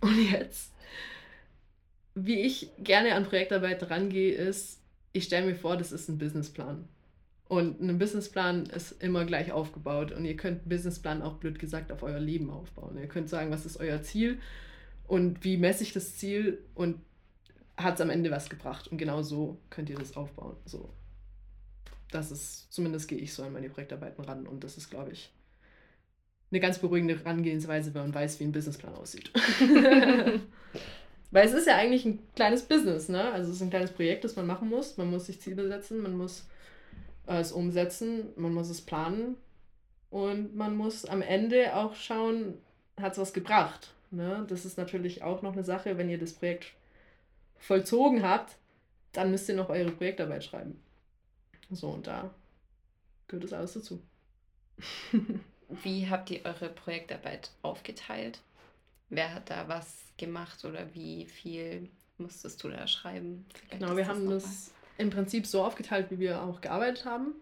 Und 0.00 0.30
jetzt? 0.30 0.72
Wie 2.14 2.40
ich 2.40 2.70
gerne 2.78 3.14
an 3.14 3.24
Projektarbeit 3.24 3.88
rangehe, 3.88 4.34
ist, 4.34 4.80
ich 5.12 5.24
stelle 5.24 5.46
mir 5.46 5.54
vor, 5.54 5.76
das 5.76 5.92
ist 5.92 6.08
ein 6.08 6.18
Businessplan. 6.18 6.86
Und 7.48 7.80
ein 7.80 7.98
Businessplan 7.98 8.66
ist 8.66 9.02
immer 9.02 9.24
gleich 9.24 9.52
aufgebaut. 9.52 10.12
Und 10.12 10.24
ihr 10.24 10.36
könnt 10.36 10.60
einen 10.60 10.68
Businessplan 10.68 11.22
auch 11.22 11.34
blöd 11.34 11.58
gesagt 11.58 11.92
auf 11.92 12.02
euer 12.02 12.20
Leben 12.20 12.50
aufbauen. 12.50 12.98
Ihr 12.98 13.08
könnt 13.08 13.28
sagen, 13.28 13.50
was 13.50 13.64
ist 13.64 13.78
euer 13.78 14.02
Ziel 14.02 14.38
und 15.06 15.44
wie 15.44 15.56
messe 15.56 15.82
ich 15.82 15.92
das 15.92 16.16
Ziel 16.16 16.58
und 16.74 16.96
hat 17.76 17.94
es 17.94 18.00
am 18.00 18.10
Ende 18.10 18.30
was 18.30 18.50
gebracht. 18.50 18.88
Und 18.88 18.98
genau 18.98 19.22
so 19.22 19.58
könnt 19.70 19.90
ihr 19.90 19.98
das 19.98 20.16
aufbauen. 20.16 20.56
So. 20.64 20.92
Das 22.12 22.30
ist, 22.30 22.72
zumindest 22.72 23.08
gehe 23.08 23.18
ich 23.18 23.32
so 23.32 23.42
an 23.42 23.52
meine 23.52 23.68
Projektarbeiten 23.68 24.24
ran. 24.24 24.46
Und 24.46 24.62
das 24.62 24.76
ist, 24.76 24.90
glaube 24.90 25.10
ich, 25.10 25.32
eine 26.52 26.60
ganz 26.60 26.78
beruhigende 26.78 27.18
Herangehensweise, 27.18 27.92
wenn 27.94 28.02
man 28.02 28.14
weiß, 28.14 28.38
wie 28.38 28.44
ein 28.44 28.52
Businessplan 28.52 28.94
aussieht. 28.94 29.32
Weil 31.30 31.46
es 31.46 31.54
ist 31.54 31.66
ja 31.66 31.76
eigentlich 31.76 32.04
ein 32.04 32.18
kleines 32.36 32.62
Business, 32.62 33.08
ne? 33.08 33.32
Also 33.32 33.50
es 33.50 33.56
ist 33.56 33.62
ein 33.62 33.70
kleines 33.70 33.90
Projekt, 33.90 34.24
das 34.24 34.36
man 34.36 34.46
machen 34.46 34.68
muss. 34.68 34.98
Man 34.98 35.10
muss 35.10 35.26
sich 35.26 35.40
Ziele 35.40 35.66
setzen, 35.66 36.02
man 36.02 36.14
muss 36.14 36.46
äh, 37.26 37.40
es 37.40 37.52
umsetzen, 37.52 38.26
man 38.36 38.52
muss 38.52 38.68
es 38.68 38.82
planen 38.82 39.36
und 40.10 40.54
man 40.54 40.76
muss 40.76 41.06
am 41.06 41.22
Ende 41.22 41.74
auch 41.74 41.94
schauen, 41.94 42.58
hat 43.00 43.12
es 43.12 43.18
was 43.18 43.32
gebracht. 43.32 43.94
Ne? 44.10 44.44
Das 44.48 44.66
ist 44.66 44.76
natürlich 44.76 45.22
auch 45.22 45.40
noch 45.40 45.54
eine 45.54 45.64
Sache, 45.64 45.96
wenn 45.96 46.10
ihr 46.10 46.18
das 46.18 46.34
Projekt 46.34 46.74
vollzogen 47.56 48.22
habt, 48.22 48.56
dann 49.12 49.30
müsst 49.30 49.48
ihr 49.48 49.56
noch 49.56 49.70
eure 49.70 49.90
Projektarbeit 49.90 50.44
schreiben. 50.44 50.78
So, 51.72 51.88
und 51.88 52.06
da 52.06 52.30
gehört 53.28 53.44
das 53.44 53.52
alles 53.52 53.72
dazu. 53.74 54.00
Wie 55.82 56.08
habt 56.08 56.30
ihr 56.30 56.44
eure 56.44 56.68
Projektarbeit 56.68 57.50
aufgeteilt? 57.62 58.40
Wer 59.08 59.34
hat 59.34 59.50
da 59.50 59.68
was 59.68 60.04
gemacht 60.16 60.64
oder 60.64 60.86
wie 60.94 61.26
viel 61.26 61.88
musstest 62.18 62.62
du 62.62 62.68
da 62.68 62.86
schreiben? 62.86 63.46
Vielleicht 63.54 63.82
genau, 63.82 63.96
wir 63.96 64.06
haben 64.06 64.28
das 64.28 64.70
im 64.98 65.10
Prinzip 65.10 65.46
so 65.46 65.64
aufgeteilt, 65.64 66.10
wie 66.10 66.18
wir 66.18 66.42
auch 66.42 66.60
gearbeitet 66.60 67.04
haben. 67.04 67.34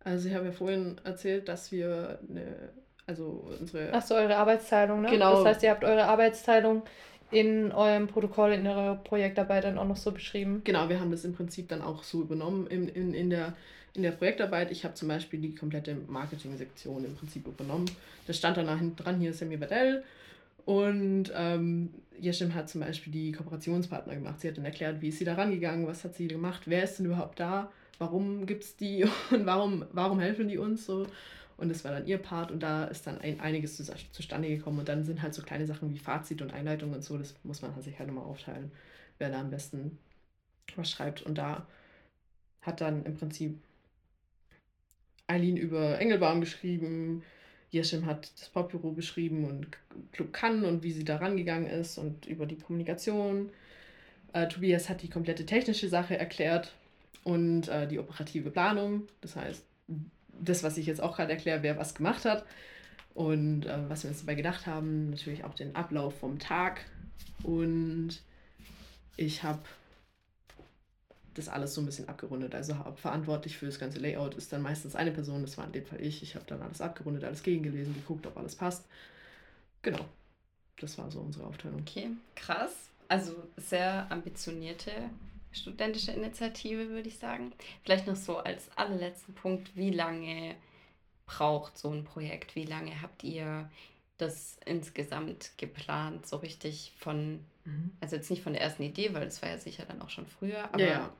Also 0.00 0.28
ich 0.28 0.34
habe 0.34 0.46
ja 0.46 0.52
vorhin 0.52 1.00
erzählt, 1.04 1.48
dass 1.48 1.72
wir 1.72 2.20
eine, 2.28 2.70
also 3.06 3.48
unsere... 3.58 3.92
Achso, 3.92 4.14
eure 4.14 4.36
Arbeitsteilung, 4.36 5.02
ne? 5.02 5.10
Genau. 5.10 5.36
Das 5.36 5.44
heißt, 5.44 5.62
ihr 5.64 5.70
habt 5.70 5.84
eure 5.84 6.04
Arbeitsteilung 6.04 6.82
in 7.30 7.72
eurem 7.72 8.06
Protokoll, 8.06 8.52
in 8.52 8.66
eurer 8.66 8.96
Projektarbeit 8.96 9.64
dann 9.64 9.78
auch 9.78 9.86
noch 9.86 9.96
so 9.96 10.12
beschrieben. 10.12 10.62
Genau, 10.64 10.88
wir 10.88 11.00
haben 11.00 11.10
das 11.10 11.24
im 11.24 11.34
Prinzip 11.34 11.68
dann 11.68 11.82
auch 11.82 12.02
so 12.02 12.22
übernommen 12.22 12.66
in, 12.68 12.88
in, 12.88 13.14
in, 13.14 13.30
der, 13.30 13.54
in 13.94 14.02
der 14.02 14.12
Projektarbeit. 14.12 14.70
Ich 14.70 14.84
habe 14.84 14.94
zum 14.94 15.08
Beispiel 15.08 15.40
die 15.40 15.54
komplette 15.54 15.96
Marketing-Sektion 16.06 17.04
im 17.04 17.14
Prinzip 17.16 17.46
übernommen. 17.46 17.86
Das 18.26 18.36
stand 18.36 18.56
dann 18.56 18.68
hinten 18.78 18.96
dran, 18.96 19.20
hier 19.20 19.30
ist 19.30 19.38
Sammy 19.38 19.56
Badell 19.56 20.04
und 20.66 21.32
ähm, 21.34 21.90
Yeshim 22.20 22.54
hat 22.54 22.68
zum 22.68 22.80
Beispiel 22.80 23.12
die 23.12 23.32
Kooperationspartner 23.32 24.14
gemacht. 24.14 24.40
Sie 24.40 24.48
hat 24.48 24.58
dann 24.58 24.64
erklärt, 24.64 25.00
wie 25.00 25.08
ist 25.08 25.18
sie 25.18 25.24
da 25.24 25.34
rangegangen, 25.34 25.86
was 25.86 26.04
hat 26.04 26.16
sie 26.16 26.26
gemacht, 26.26 26.62
wer 26.66 26.82
ist 26.82 26.98
denn 26.98 27.06
überhaupt 27.06 27.38
da, 27.38 27.70
warum 27.98 28.46
gibt 28.46 28.64
es 28.64 28.76
die 28.76 29.04
und 29.30 29.46
warum, 29.46 29.84
warum 29.92 30.18
helfen 30.20 30.48
die 30.48 30.58
uns 30.58 30.84
so. 30.84 31.06
Und 31.56 31.70
das 31.70 31.84
war 31.84 31.92
dann 31.92 32.06
ihr 32.06 32.18
Part 32.18 32.50
und 32.50 32.60
da 32.62 32.84
ist 32.84 33.06
dann 33.06 33.18
ein, 33.18 33.40
einiges 33.40 33.76
zu, 33.76 33.84
zustande 34.12 34.48
gekommen. 34.48 34.78
Und 34.78 34.88
dann 34.88 35.04
sind 35.04 35.22
halt 35.22 35.34
so 35.34 35.42
kleine 35.42 35.66
Sachen 35.66 35.92
wie 35.92 35.98
Fazit 35.98 36.42
und 36.42 36.52
Einleitung 36.52 36.92
und 36.92 37.02
so, 37.02 37.16
das 37.16 37.34
muss 37.44 37.62
man 37.62 37.80
sich 37.80 37.98
halt 37.98 38.08
nochmal 38.08 38.24
aufteilen, 38.24 38.70
wer 39.18 39.30
da 39.30 39.40
am 39.40 39.50
besten 39.50 39.98
was 40.76 40.90
schreibt. 40.90 41.22
Und 41.22 41.38
da 41.38 41.66
hat 42.60 42.80
dann 42.80 43.04
im 43.04 43.14
Prinzip 43.14 43.58
Eileen 45.26 45.56
über 45.56 45.98
Engelbaum 45.98 46.40
geschrieben, 46.40 47.22
Jeschim 47.70 48.06
hat 48.06 48.30
das 48.38 48.48
Popbüro 48.48 48.92
beschrieben 48.92 49.44
und 49.44 49.66
Club 50.12 50.32
Cannes 50.32 50.66
und 50.66 50.82
wie 50.82 50.92
sie 50.92 51.04
da 51.04 51.16
rangegangen 51.16 51.68
ist 51.68 51.98
und 51.98 52.26
über 52.26 52.46
die 52.46 52.56
Kommunikation. 52.56 53.50
Äh, 54.32 54.48
Tobias 54.48 54.88
hat 54.88 55.02
die 55.02 55.10
komplette 55.10 55.46
technische 55.46 55.88
Sache 55.88 56.16
erklärt 56.16 56.74
und 57.24 57.68
äh, 57.68 57.88
die 57.88 57.98
operative 57.98 58.50
Planung. 58.50 59.08
Das 59.20 59.34
heißt, 59.36 59.64
das, 60.40 60.62
was 60.62 60.76
ich 60.76 60.86
jetzt 60.86 61.00
auch 61.00 61.16
gerade 61.16 61.32
erkläre, 61.32 61.62
wer 61.62 61.76
was 61.76 61.94
gemacht 61.94 62.24
hat 62.24 62.44
und 63.14 63.66
äh, 63.66 63.88
was 63.88 64.02
wir 64.02 64.10
uns 64.10 64.20
dabei 64.20 64.34
gedacht 64.34 64.66
haben. 64.66 65.10
Natürlich 65.10 65.44
auch 65.44 65.54
den 65.54 65.74
Ablauf 65.74 66.18
vom 66.18 66.38
Tag. 66.38 66.84
Und 67.42 68.22
ich 69.16 69.42
habe 69.42 69.60
das 71.34 71.48
alles 71.48 71.74
so 71.74 71.80
ein 71.80 71.86
bisschen 71.86 72.08
abgerundet. 72.08 72.54
Also 72.54 72.74
verantwortlich 72.96 73.58
für 73.58 73.66
das 73.66 73.78
ganze 73.78 73.98
Layout 73.98 74.34
ist 74.34 74.52
dann 74.52 74.62
meistens 74.62 74.94
eine 74.96 75.12
Person, 75.12 75.42
das 75.42 75.58
war 75.58 75.66
in 75.66 75.72
dem 75.72 75.84
Fall 75.84 76.00
ich. 76.00 76.22
Ich 76.22 76.34
habe 76.34 76.46
dann 76.46 76.62
alles 76.62 76.80
abgerundet, 76.80 77.24
alles 77.24 77.42
gegengelesen, 77.42 77.94
geguckt, 77.94 78.26
ob 78.26 78.36
alles 78.36 78.56
passt. 78.56 78.86
Genau. 79.82 80.04
Das 80.78 80.98
war 80.98 81.10
so 81.10 81.20
unsere 81.20 81.46
Aufteilung. 81.46 81.80
Okay, 81.80 82.10
krass. 82.34 82.90
Also 83.08 83.34
sehr 83.56 84.10
ambitionierte 84.10 84.90
studentische 85.52 86.12
Initiative, 86.12 86.90
würde 86.90 87.08
ich 87.08 87.18
sagen. 87.18 87.52
Vielleicht 87.82 88.06
noch 88.06 88.16
so 88.16 88.38
als 88.38 88.70
allerletzten 88.76 89.34
Punkt, 89.34 89.76
wie 89.76 89.90
lange 89.90 90.54
braucht 91.26 91.76
so 91.76 91.90
ein 91.90 92.04
Projekt? 92.04 92.54
Wie 92.54 92.64
lange 92.64 93.02
habt 93.02 93.24
ihr 93.24 93.68
das 94.18 94.58
insgesamt 94.64 95.52
geplant, 95.58 96.26
so 96.26 96.36
richtig 96.36 96.92
von, 96.98 97.40
mhm. 97.64 97.90
also 98.00 98.16
jetzt 98.16 98.30
nicht 98.30 98.42
von 98.42 98.54
der 98.54 98.62
ersten 98.62 98.82
Idee, 98.82 99.12
weil 99.12 99.24
das 99.24 99.42
war 99.42 99.50
ja 99.50 99.58
sicher 99.58 99.84
dann 99.84 100.00
auch 100.00 100.10
schon 100.10 100.26
früher, 100.26 100.64
aber 100.72 100.82
ja. 100.82 101.12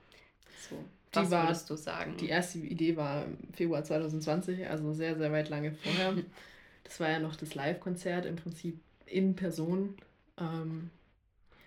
So, 0.68 0.82
was 1.12 1.30
war, 1.30 1.44
würdest 1.44 1.68
du 1.68 1.76
sagen? 1.76 2.16
Die 2.16 2.28
erste 2.28 2.58
Idee 2.58 2.96
war 2.96 3.24
im 3.24 3.52
Februar 3.52 3.84
2020, 3.84 4.68
also 4.68 4.92
sehr, 4.92 5.16
sehr 5.16 5.30
weit 5.32 5.48
lange 5.48 5.72
vorher. 5.72 6.14
das 6.84 7.00
war 7.00 7.10
ja 7.10 7.18
noch 7.18 7.36
das 7.36 7.54
Live-Konzert 7.54 8.26
im 8.26 8.36
Prinzip 8.36 8.80
in 9.06 9.36
Person. 9.36 9.96
Ähm, 10.38 10.90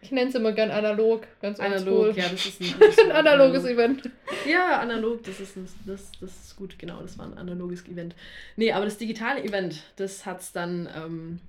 ich 0.01 0.11
nenne 0.11 0.29
es 0.29 0.35
immer 0.35 0.53
gern 0.53 0.71
analog, 0.71 1.27
ganz 1.41 1.59
analog. 1.59 2.15
Ja, 2.15 2.29
das 2.29 2.45
ist 2.45 2.61
ein, 2.61 2.75
ein 3.05 3.11
analoges 3.11 3.65
Event. 3.65 4.09
Ja, 4.47 4.79
analog, 4.79 5.23
das 5.23 5.39
ist, 5.39 5.57
ein, 5.57 5.67
das, 5.85 6.11
das 6.19 6.45
ist 6.45 6.55
gut, 6.55 6.79
genau, 6.79 7.01
das 7.01 7.17
war 7.17 7.25
ein 7.25 7.37
analoges 7.37 7.85
Event. 7.85 8.15
Nee, 8.55 8.71
aber 8.71 8.85
das 8.85 8.97
digitale 8.97 9.43
Event, 9.43 9.83
das 9.97 10.25
hat 10.25 10.39
es 10.39 10.51
dann 10.51 10.89
ähm, 10.95 11.39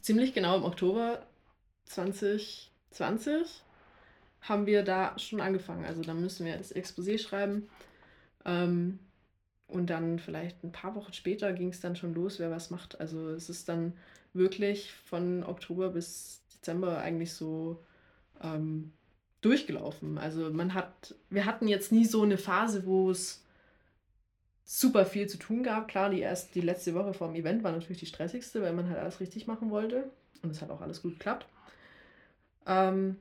ziemlich 0.00 0.34
genau 0.34 0.56
im 0.56 0.64
Oktober 0.64 1.26
2020 1.86 3.62
haben 4.42 4.66
wir 4.66 4.82
da 4.82 5.18
schon 5.18 5.40
angefangen. 5.40 5.84
Also 5.84 6.02
da 6.02 6.14
müssen 6.14 6.46
wir 6.46 6.56
das 6.56 6.74
Exposé 6.74 7.18
schreiben. 7.18 7.68
Ähm, 8.44 8.98
und 9.68 9.88
dann 9.88 10.18
vielleicht 10.18 10.62
ein 10.64 10.72
paar 10.72 10.94
Wochen 10.94 11.12
später 11.12 11.52
ging 11.52 11.70
es 11.70 11.80
dann 11.80 11.96
schon 11.96 12.14
los, 12.14 12.38
wer 12.38 12.50
was 12.50 12.70
macht. 12.70 13.00
Also 13.00 13.30
es 13.30 13.48
ist 13.48 13.68
dann 13.68 13.94
wirklich 14.34 14.92
von 14.92 15.44
Oktober 15.44 15.90
bis 15.90 16.41
Dezember 16.62 16.98
eigentlich 16.98 17.34
so 17.34 17.82
ähm, 18.42 18.92
durchgelaufen. 19.40 20.18
Also 20.18 20.50
man 20.50 20.74
hat, 20.74 21.14
wir 21.28 21.44
hatten 21.44 21.68
jetzt 21.68 21.92
nie 21.92 22.04
so 22.04 22.22
eine 22.22 22.38
Phase, 22.38 22.86
wo 22.86 23.10
es 23.10 23.44
super 24.64 25.04
viel 25.04 25.28
zu 25.28 25.38
tun 25.38 25.62
gab. 25.62 25.88
Klar, 25.88 26.10
die 26.10 26.20
erst 26.20 26.54
die 26.54 26.60
letzte 26.60 26.94
Woche 26.94 27.12
vor 27.12 27.28
dem 27.28 27.36
Event 27.36 27.64
war 27.64 27.72
natürlich 27.72 27.98
die 27.98 28.06
stressigste, 28.06 28.62
weil 28.62 28.72
man 28.72 28.88
halt 28.88 28.98
alles 28.98 29.20
richtig 29.20 29.46
machen 29.46 29.70
wollte. 29.70 30.10
Und 30.42 30.50
es 30.50 30.62
hat 30.62 30.70
auch 30.70 30.80
alles 30.80 31.02
gut 31.02 31.14
geklappt. 31.14 31.46
Ähm, 32.66 33.16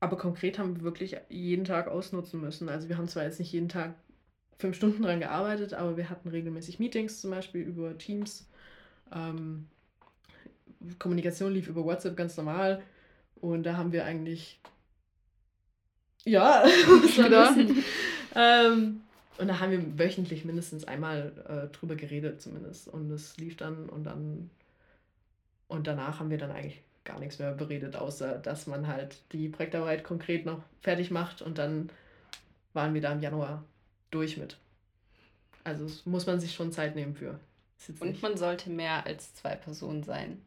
aber 0.00 0.16
konkret 0.16 0.58
haben 0.58 0.76
wir 0.76 0.82
wirklich 0.82 1.16
jeden 1.28 1.64
Tag 1.64 1.88
ausnutzen 1.88 2.40
müssen. 2.40 2.68
Also 2.68 2.88
wir 2.88 2.96
haben 2.96 3.08
zwar 3.08 3.24
jetzt 3.24 3.40
nicht 3.40 3.52
jeden 3.52 3.68
Tag 3.68 3.94
fünf 4.58 4.76
Stunden 4.76 5.02
dran 5.02 5.20
gearbeitet, 5.20 5.74
aber 5.74 5.96
wir 5.96 6.08
hatten 6.08 6.28
regelmäßig 6.28 6.78
Meetings 6.78 7.20
zum 7.20 7.30
Beispiel 7.32 7.62
über 7.62 7.98
Teams. 7.98 8.48
Ähm, 9.12 9.66
Kommunikation 10.98 11.52
lief 11.52 11.68
über 11.68 11.84
WhatsApp 11.84 12.16
ganz 12.16 12.36
normal 12.36 12.82
und 13.40 13.64
da 13.64 13.76
haben 13.76 13.92
wir 13.92 14.04
eigentlich 14.04 14.60
ja, 16.24 16.64
genau. 17.16 17.50
ähm, 18.34 19.00
und 19.38 19.48
da 19.48 19.60
haben 19.60 19.70
wir 19.70 19.98
wöchentlich 19.98 20.44
mindestens 20.44 20.84
einmal 20.84 21.32
äh, 21.48 21.74
drüber 21.74 21.94
geredet 21.94 22.40
zumindest 22.42 22.88
und 22.88 23.10
es 23.10 23.36
lief 23.38 23.56
dann 23.56 23.88
und 23.88 24.04
dann 24.04 24.50
und 25.68 25.86
danach 25.86 26.18
haben 26.18 26.30
wir 26.30 26.38
dann 26.38 26.50
eigentlich 26.50 26.80
gar 27.04 27.18
nichts 27.18 27.38
mehr 27.38 27.52
beredet, 27.52 27.96
außer 27.96 28.38
dass 28.38 28.66
man 28.66 28.86
halt 28.86 29.22
die 29.32 29.48
Projektarbeit 29.48 30.04
konkret 30.04 30.44
noch 30.44 30.62
fertig 30.80 31.10
macht 31.10 31.40
und 31.42 31.58
dann 31.58 31.90
waren 32.74 32.94
wir 32.94 33.00
da 33.00 33.12
im 33.12 33.20
Januar 33.20 33.64
durch 34.10 34.36
mit. 34.36 34.58
Also 35.64 35.86
muss 36.04 36.26
man 36.26 36.40
sich 36.40 36.54
schon 36.54 36.72
Zeit 36.72 36.94
nehmen 36.94 37.14
für. 37.14 37.38
Und 38.00 38.10
nicht. 38.10 38.22
man 38.22 38.36
sollte 38.36 38.70
mehr 38.70 39.06
als 39.06 39.34
zwei 39.34 39.54
Personen 39.54 40.02
sein. 40.02 40.40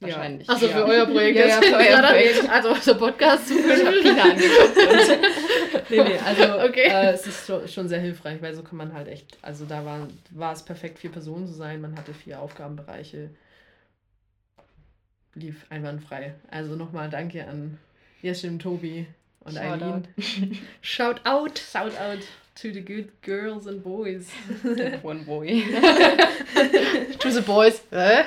Wahrscheinlich. 0.00 0.48
Also 0.48 0.66
ja. 0.66 0.76
für 0.76 0.84
euer 0.84 1.06
Projekt. 1.06 1.38
Ja, 1.38 1.46
ja, 1.46 1.60
für 1.60 1.74
euer 1.76 2.02
Projekt. 2.02 2.48
Also 2.48 2.74
der 2.74 2.94
Podcast. 2.94 3.50
Ich 3.50 3.84
habe 3.84 4.00
Pina 4.00 4.22
angeguckt. 4.22 5.90
nee, 5.90 6.02
nee, 6.02 6.18
also 6.24 6.60
okay. 6.68 6.88
äh, 6.88 7.12
es 7.12 7.26
ist 7.26 7.46
schon, 7.46 7.66
schon 7.66 7.88
sehr 7.88 7.98
hilfreich, 7.98 8.40
weil 8.40 8.54
so 8.54 8.62
kann 8.62 8.76
man 8.76 8.92
halt 8.92 9.08
echt, 9.08 9.38
also 9.42 9.64
da 9.64 9.84
war, 9.84 10.06
war 10.30 10.52
es 10.52 10.62
perfekt, 10.62 11.00
vier 11.00 11.10
Personen 11.10 11.48
zu 11.48 11.54
sein. 11.54 11.80
Man 11.80 11.96
hatte 11.96 12.14
vier 12.14 12.40
Aufgabenbereiche. 12.40 13.30
Lief 15.34 15.66
einwandfrei. 15.68 16.34
Also 16.50 16.76
nochmal 16.76 17.10
danke 17.10 17.46
an 17.46 17.78
Jessim, 18.22 18.58
Tobi 18.58 19.06
und 19.40 19.58
Eileen. 19.58 19.82
Out. 20.06 20.06
Shout 20.80 21.20
out. 21.26 21.58
Shout 21.58 21.98
out 21.98 22.22
to 22.60 22.72
the 22.72 22.80
good 22.80 23.12
girls 23.22 23.66
and 23.66 23.82
boys. 23.82 24.30
One 25.02 25.22
boy. 25.24 25.46
to 27.20 27.30
the 27.30 27.42
boys. 27.42 27.80
Äh? 27.92 28.24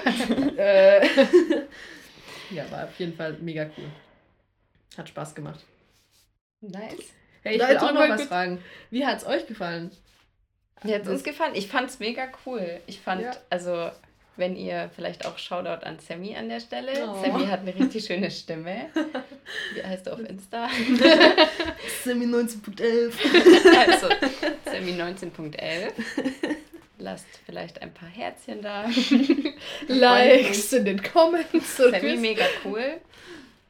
ja, 2.56 2.72
war 2.72 2.86
auf 2.86 2.98
jeden 2.98 3.14
Fall 3.14 3.34
mega 3.42 3.70
cool. 3.78 3.92
Hat 4.98 5.10
Spaß 5.10 5.36
gemacht. 5.36 5.60
Nice. 6.62 7.12
Hey, 7.44 7.56
ich 7.56 7.62
will 7.62 7.78
auch 7.78 7.92
noch 7.92 8.10
was 8.10 8.24
fragen. 8.24 8.64
Wie 8.90 9.06
hat 9.06 9.18
es 9.18 9.26
euch 9.26 9.46
gefallen? 9.48 9.92
Wie 10.84 10.94
hat 10.94 11.02
es 11.02 11.10
uns 11.10 11.24
gefallen? 11.24 11.56
Ich 11.56 11.68
fand 11.68 11.90
es 11.90 12.00
mega 12.00 12.30
cool. 12.46 12.80
Ich 12.88 13.02
fand, 13.02 13.22
ja. 13.22 13.32
also 13.50 13.92
wenn 14.42 14.56
ihr 14.56 14.90
vielleicht 14.96 15.26
auch 15.26 15.38
Shoutout 15.38 15.86
an 15.86 16.00
Sammy 16.00 16.36
an 16.36 16.50
der 16.50 16.60
Stelle. 16.60 16.92
Oh. 17.08 17.24
Sammy 17.24 17.46
hat 17.46 17.62
eine 17.62 17.74
richtig 17.74 18.04
schöne 18.04 18.30
Stimme. 18.32 18.90
Wie 19.76 19.84
heißt 19.84 20.08
du 20.08 20.14
auf 20.14 20.20
Insta? 20.20 20.68
Sammy 22.04 22.26
19.11. 22.26 23.14
Also, 23.88 24.10
Sammy 24.66 25.00
19.11. 25.00 25.92
Lasst 26.98 27.28
vielleicht 27.46 27.82
ein 27.84 27.94
paar 27.94 28.10
Herzchen 28.10 28.64
da. 28.64 28.90
Likes 29.88 30.74
in 30.74 30.86
den 30.86 31.02
Comments. 31.02 31.78
Sammy 31.78 32.18
mega 32.18 32.46
cool. 32.66 33.00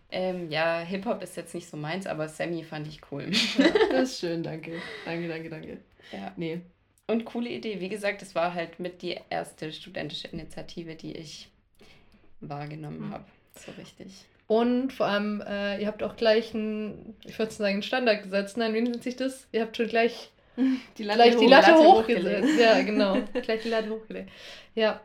Ähm, 0.10 0.50
ja, 0.50 0.80
Hip-Hop 0.80 1.22
ist 1.22 1.36
jetzt 1.36 1.54
nicht 1.54 1.70
so 1.70 1.76
meins, 1.76 2.08
aber 2.08 2.30
Sammy 2.30 2.64
fand 2.64 2.88
ich 2.88 3.02
cool. 3.12 3.30
Ja, 3.58 3.66
das 3.92 4.12
ist 4.12 4.20
schön, 4.22 4.42
danke. 4.42 4.82
Danke, 5.06 5.28
danke, 5.28 5.50
danke. 5.50 5.78
Ja. 6.14 6.32
Nee, 6.38 6.62
und 7.08 7.26
coole 7.26 7.50
Idee. 7.50 7.80
Wie 7.80 7.90
gesagt, 7.90 8.22
es 8.22 8.36
war 8.36 8.54
halt 8.54 8.80
mit 8.80 9.02
die 9.02 9.20
erste 9.30 9.72
studentische 9.72 10.28
Initiative, 10.30 10.96
die 10.96 11.14
ich 11.14 11.50
wahrgenommen 12.40 13.08
mhm. 13.08 13.12
habe. 13.12 13.26
So 13.56 13.72
richtig. 13.74 14.26
Und 14.48 14.92
vor 14.92 15.06
allem, 15.08 15.42
äh, 15.42 15.80
ihr 15.80 15.88
habt 15.88 16.04
auch 16.04 16.16
gleich 16.16 16.54
einen, 16.54 17.16
ich 17.26 17.38
würde 17.40 17.52
sagen, 17.52 17.74
einen 17.74 17.84
Standard 17.84 18.24
gesetzt. 18.24 18.58
Nein, 18.58 18.74
wie 18.74 18.82
nennt 18.82 19.04
sich 19.04 19.16
das? 19.16 19.48
Ihr 19.52 19.62
habt 19.62 19.78
schon 19.78 19.88
gleich 19.88 20.32
die 20.98 21.04
Latte, 21.04 21.24
gleich 21.24 21.38
die 21.38 21.48
Latte, 21.48 21.72
Latte 21.72 21.84
hochgesetzt. 21.84 22.60
Ja, 22.60 22.82
genau. 22.82 23.18
gleich 23.42 23.62
die 23.62 23.70
Latte 23.70 23.90
hochgelegt. 23.90 24.30
Ja. 24.76 25.02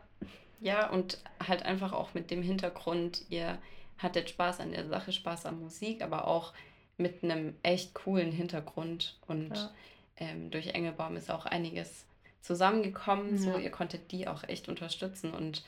Ja, 0.59 0.89
und 0.89 1.19
halt 1.45 1.63
einfach 1.63 1.93
auch 1.93 2.15
mit 2.15 2.31
dem 2.31 2.41
Hintergrund, 2.41 3.21
ihr 3.29 3.59
hattet 3.99 4.29
Spaß 4.31 4.59
an 4.59 4.71
der 4.71 4.87
Sache, 4.87 5.11
Spaß 5.11 5.45
an 5.45 5.61
Musik, 5.61 6.01
aber 6.01 6.27
auch 6.27 6.53
mit 6.97 7.23
einem 7.23 7.53
echt 7.61 7.93
coolen 7.93 8.31
Hintergrund 8.31 9.19
und 9.27 9.55
ja 9.55 9.69
ähm, 10.17 10.51
durch 10.51 10.67
Engelbaum 10.67 11.15
ist 11.15 11.31
auch 11.31 11.45
einiges 11.45 12.05
zusammengekommen. 12.41 13.35
Ja. 13.35 13.53
So, 13.53 13.57
ihr 13.57 13.71
konntet 13.71 14.11
die 14.11 14.27
auch 14.27 14.43
echt 14.43 14.69
unterstützen 14.69 15.33
und 15.33 15.63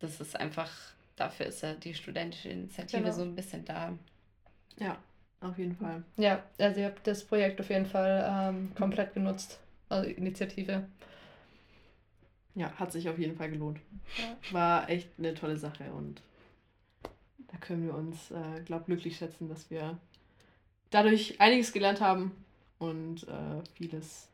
das 0.00 0.20
ist 0.20 0.36
einfach, 0.36 0.70
dafür 1.16 1.46
ist 1.46 1.62
ja 1.62 1.74
die 1.74 1.94
studentische 1.94 2.48
Initiative 2.48 3.02
genau. 3.02 3.14
so 3.14 3.22
ein 3.22 3.34
bisschen 3.34 3.64
da. 3.64 3.96
Ja, 4.78 4.96
auf 5.40 5.58
jeden 5.58 5.76
Fall. 5.76 6.02
Ja, 6.16 6.42
also 6.58 6.80
ihr 6.80 6.86
habt 6.86 7.06
das 7.06 7.24
Projekt 7.24 7.60
auf 7.60 7.70
jeden 7.70 7.86
Fall 7.86 8.28
ähm, 8.30 8.72
komplett 8.74 9.14
genutzt. 9.14 9.58
Also 9.88 10.08
Initiative. 10.08 10.86
Ja, 12.54 12.72
hat 12.72 12.92
sich 12.92 13.08
auf 13.08 13.18
jeden 13.18 13.36
Fall 13.36 13.50
gelohnt. 13.50 13.80
Ja. 14.18 14.52
War 14.52 14.90
echt 14.90 15.08
eine 15.18 15.34
tolle 15.34 15.56
Sache 15.56 15.84
und 15.92 16.22
da 17.48 17.56
können 17.58 17.84
wir 17.84 17.94
uns, 17.94 18.30
äh, 18.30 18.60
glaube 18.64 18.84
glücklich 18.86 19.16
schätzen, 19.16 19.48
dass 19.48 19.70
wir 19.70 19.98
dadurch 20.90 21.40
einiges 21.40 21.72
gelernt 21.72 22.00
haben 22.00 22.32
und 22.80 23.28
äh, 23.28 23.62
vieles, 23.74 24.28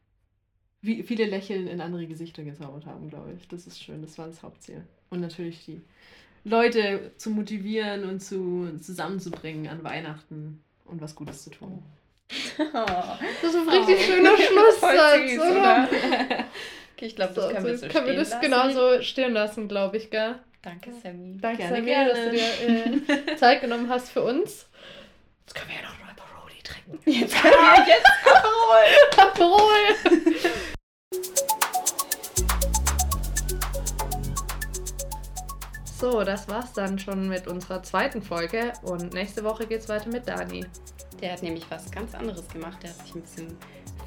wie, 0.81 1.03
viele 1.03 1.27
Lächeln 1.27 1.67
in 1.67 1.83
andere 1.83 2.07
Gesichter 2.07 2.45
gezaubert 2.45 2.87
haben, 2.87 3.11
glaube 3.11 3.35
ich. 3.37 3.47
Das 3.49 3.67
ist 3.67 3.83
schön, 3.83 4.01
das 4.01 4.17
war 4.17 4.29
das 4.29 4.43
Hauptziel. 4.43 4.83
Und 5.11 5.21
natürlich 5.21 5.65
die 5.67 5.83
Leute 6.45 7.13
zu 7.17 7.31
motivieren 7.31 8.09
und 8.09 8.21
zu, 8.21 8.79
zusammenzubringen 8.81 9.67
an 9.67 9.85
Weihnachten 9.85 10.63
und 10.85 11.01
was 11.03 11.15
Gutes 11.17 11.43
zu 11.43 11.51
tun. 11.51 11.83
Oh. 12.59 12.63
Das 13.43 13.55
ist 13.55 13.69
ein 13.69 13.69
richtig 13.69 13.97
oh. 13.99 14.03
schöner 14.13 14.37
Schlusssatz, 14.37 15.31
süß, 15.31 15.41
oder? 15.41 15.89
okay, 16.95 17.07
ich 17.07 17.17
glaube, 17.17 17.35
das 17.35 17.45
so, 17.45 17.51
können 17.53 17.67
wir 17.67 17.79
so 17.79 17.89
können 17.89 18.07
wir 18.07 18.17
das 18.17 18.31
lassen. 18.31 18.43
genauso 18.43 19.03
stehen 19.03 19.33
lassen, 19.33 19.69
glaube 19.69 19.97
ich, 19.97 20.11
gell? 20.11 20.37
Danke, 20.63 20.93
Sammy. 20.93 21.37
Danke, 21.41 21.59
gerne, 21.59 21.77
Sammy, 21.77 21.87
gerne. 21.87 22.11
dass 22.11 22.25
du 22.25 22.31
dir 22.31 23.33
äh, 23.33 23.37
Zeit 23.37 23.61
genommen 23.61 23.89
hast 23.89 24.11
für 24.11 24.23
uns. 24.23 24.69
Jetzt 25.45 25.55
können 25.55 25.69
wir 25.69 25.77
ja 25.77 25.83
noch. 25.83 26.06
Jetzt 27.05 27.35
können 27.35 27.55
wir 27.55 27.87
jetzt 27.88 28.07
Aperol. 28.27 28.85
Aperol. 29.16 30.27
So, 35.99 36.22
das 36.25 36.49
war's 36.49 36.72
dann 36.75 36.99
schon 36.99 37.29
mit 37.29 37.46
unserer 37.46 37.83
zweiten 37.83 38.22
Folge 38.22 38.72
und 38.83 39.14
nächste 39.14 39.42
Woche 39.42 39.66
geht's 39.66 39.88
weiter 39.88 40.09
mit 40.11 40.29
Dani. 40.29 40.66
Der 41.20 41.33
hat 41.33 41.42
nämlich 41.42 41.64
was 41.70 41.90
ganz 41.90 42.14
anderes 42.14 42.46
gemacht. 42.49 42.79
Der 42.83 42.90
hat 42.90 42.99
sich 42.99 43.14
ein 43.14 43.22
bisschen 43.22 43.59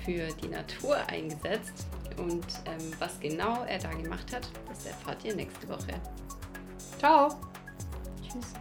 für 0.06 0.28
die 0.42 0.48
Natur 0.48 0.98
eingesetzt 1.08 1.88
und 2.18 2.46
ähm, 2.66 2.94
was 3.00 3.20
genau 3.20 3.64
er 3.66 3.80
da 3.80 3.90
gemacht 3.90 4.34
hat, 4.34 4.48
das 4.68 4.86
erfahrt 4.86 5.24
ihr 5.26 5.36
nächste 5.36 5.68
Woche. 5.68 6.00
Ciao. 7.00 7.30
Tschüss. 8.22 8.54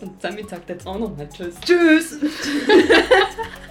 Und 0.00 0.20
Sammy 0.20 0.44
sagt 0.48 0.68
jetzt 0.68 0.86
auch 0.86 0.98
nochmal 0.98 1.28
Tschüss. 1.28 1.60
Tschüss. 1.60 2.18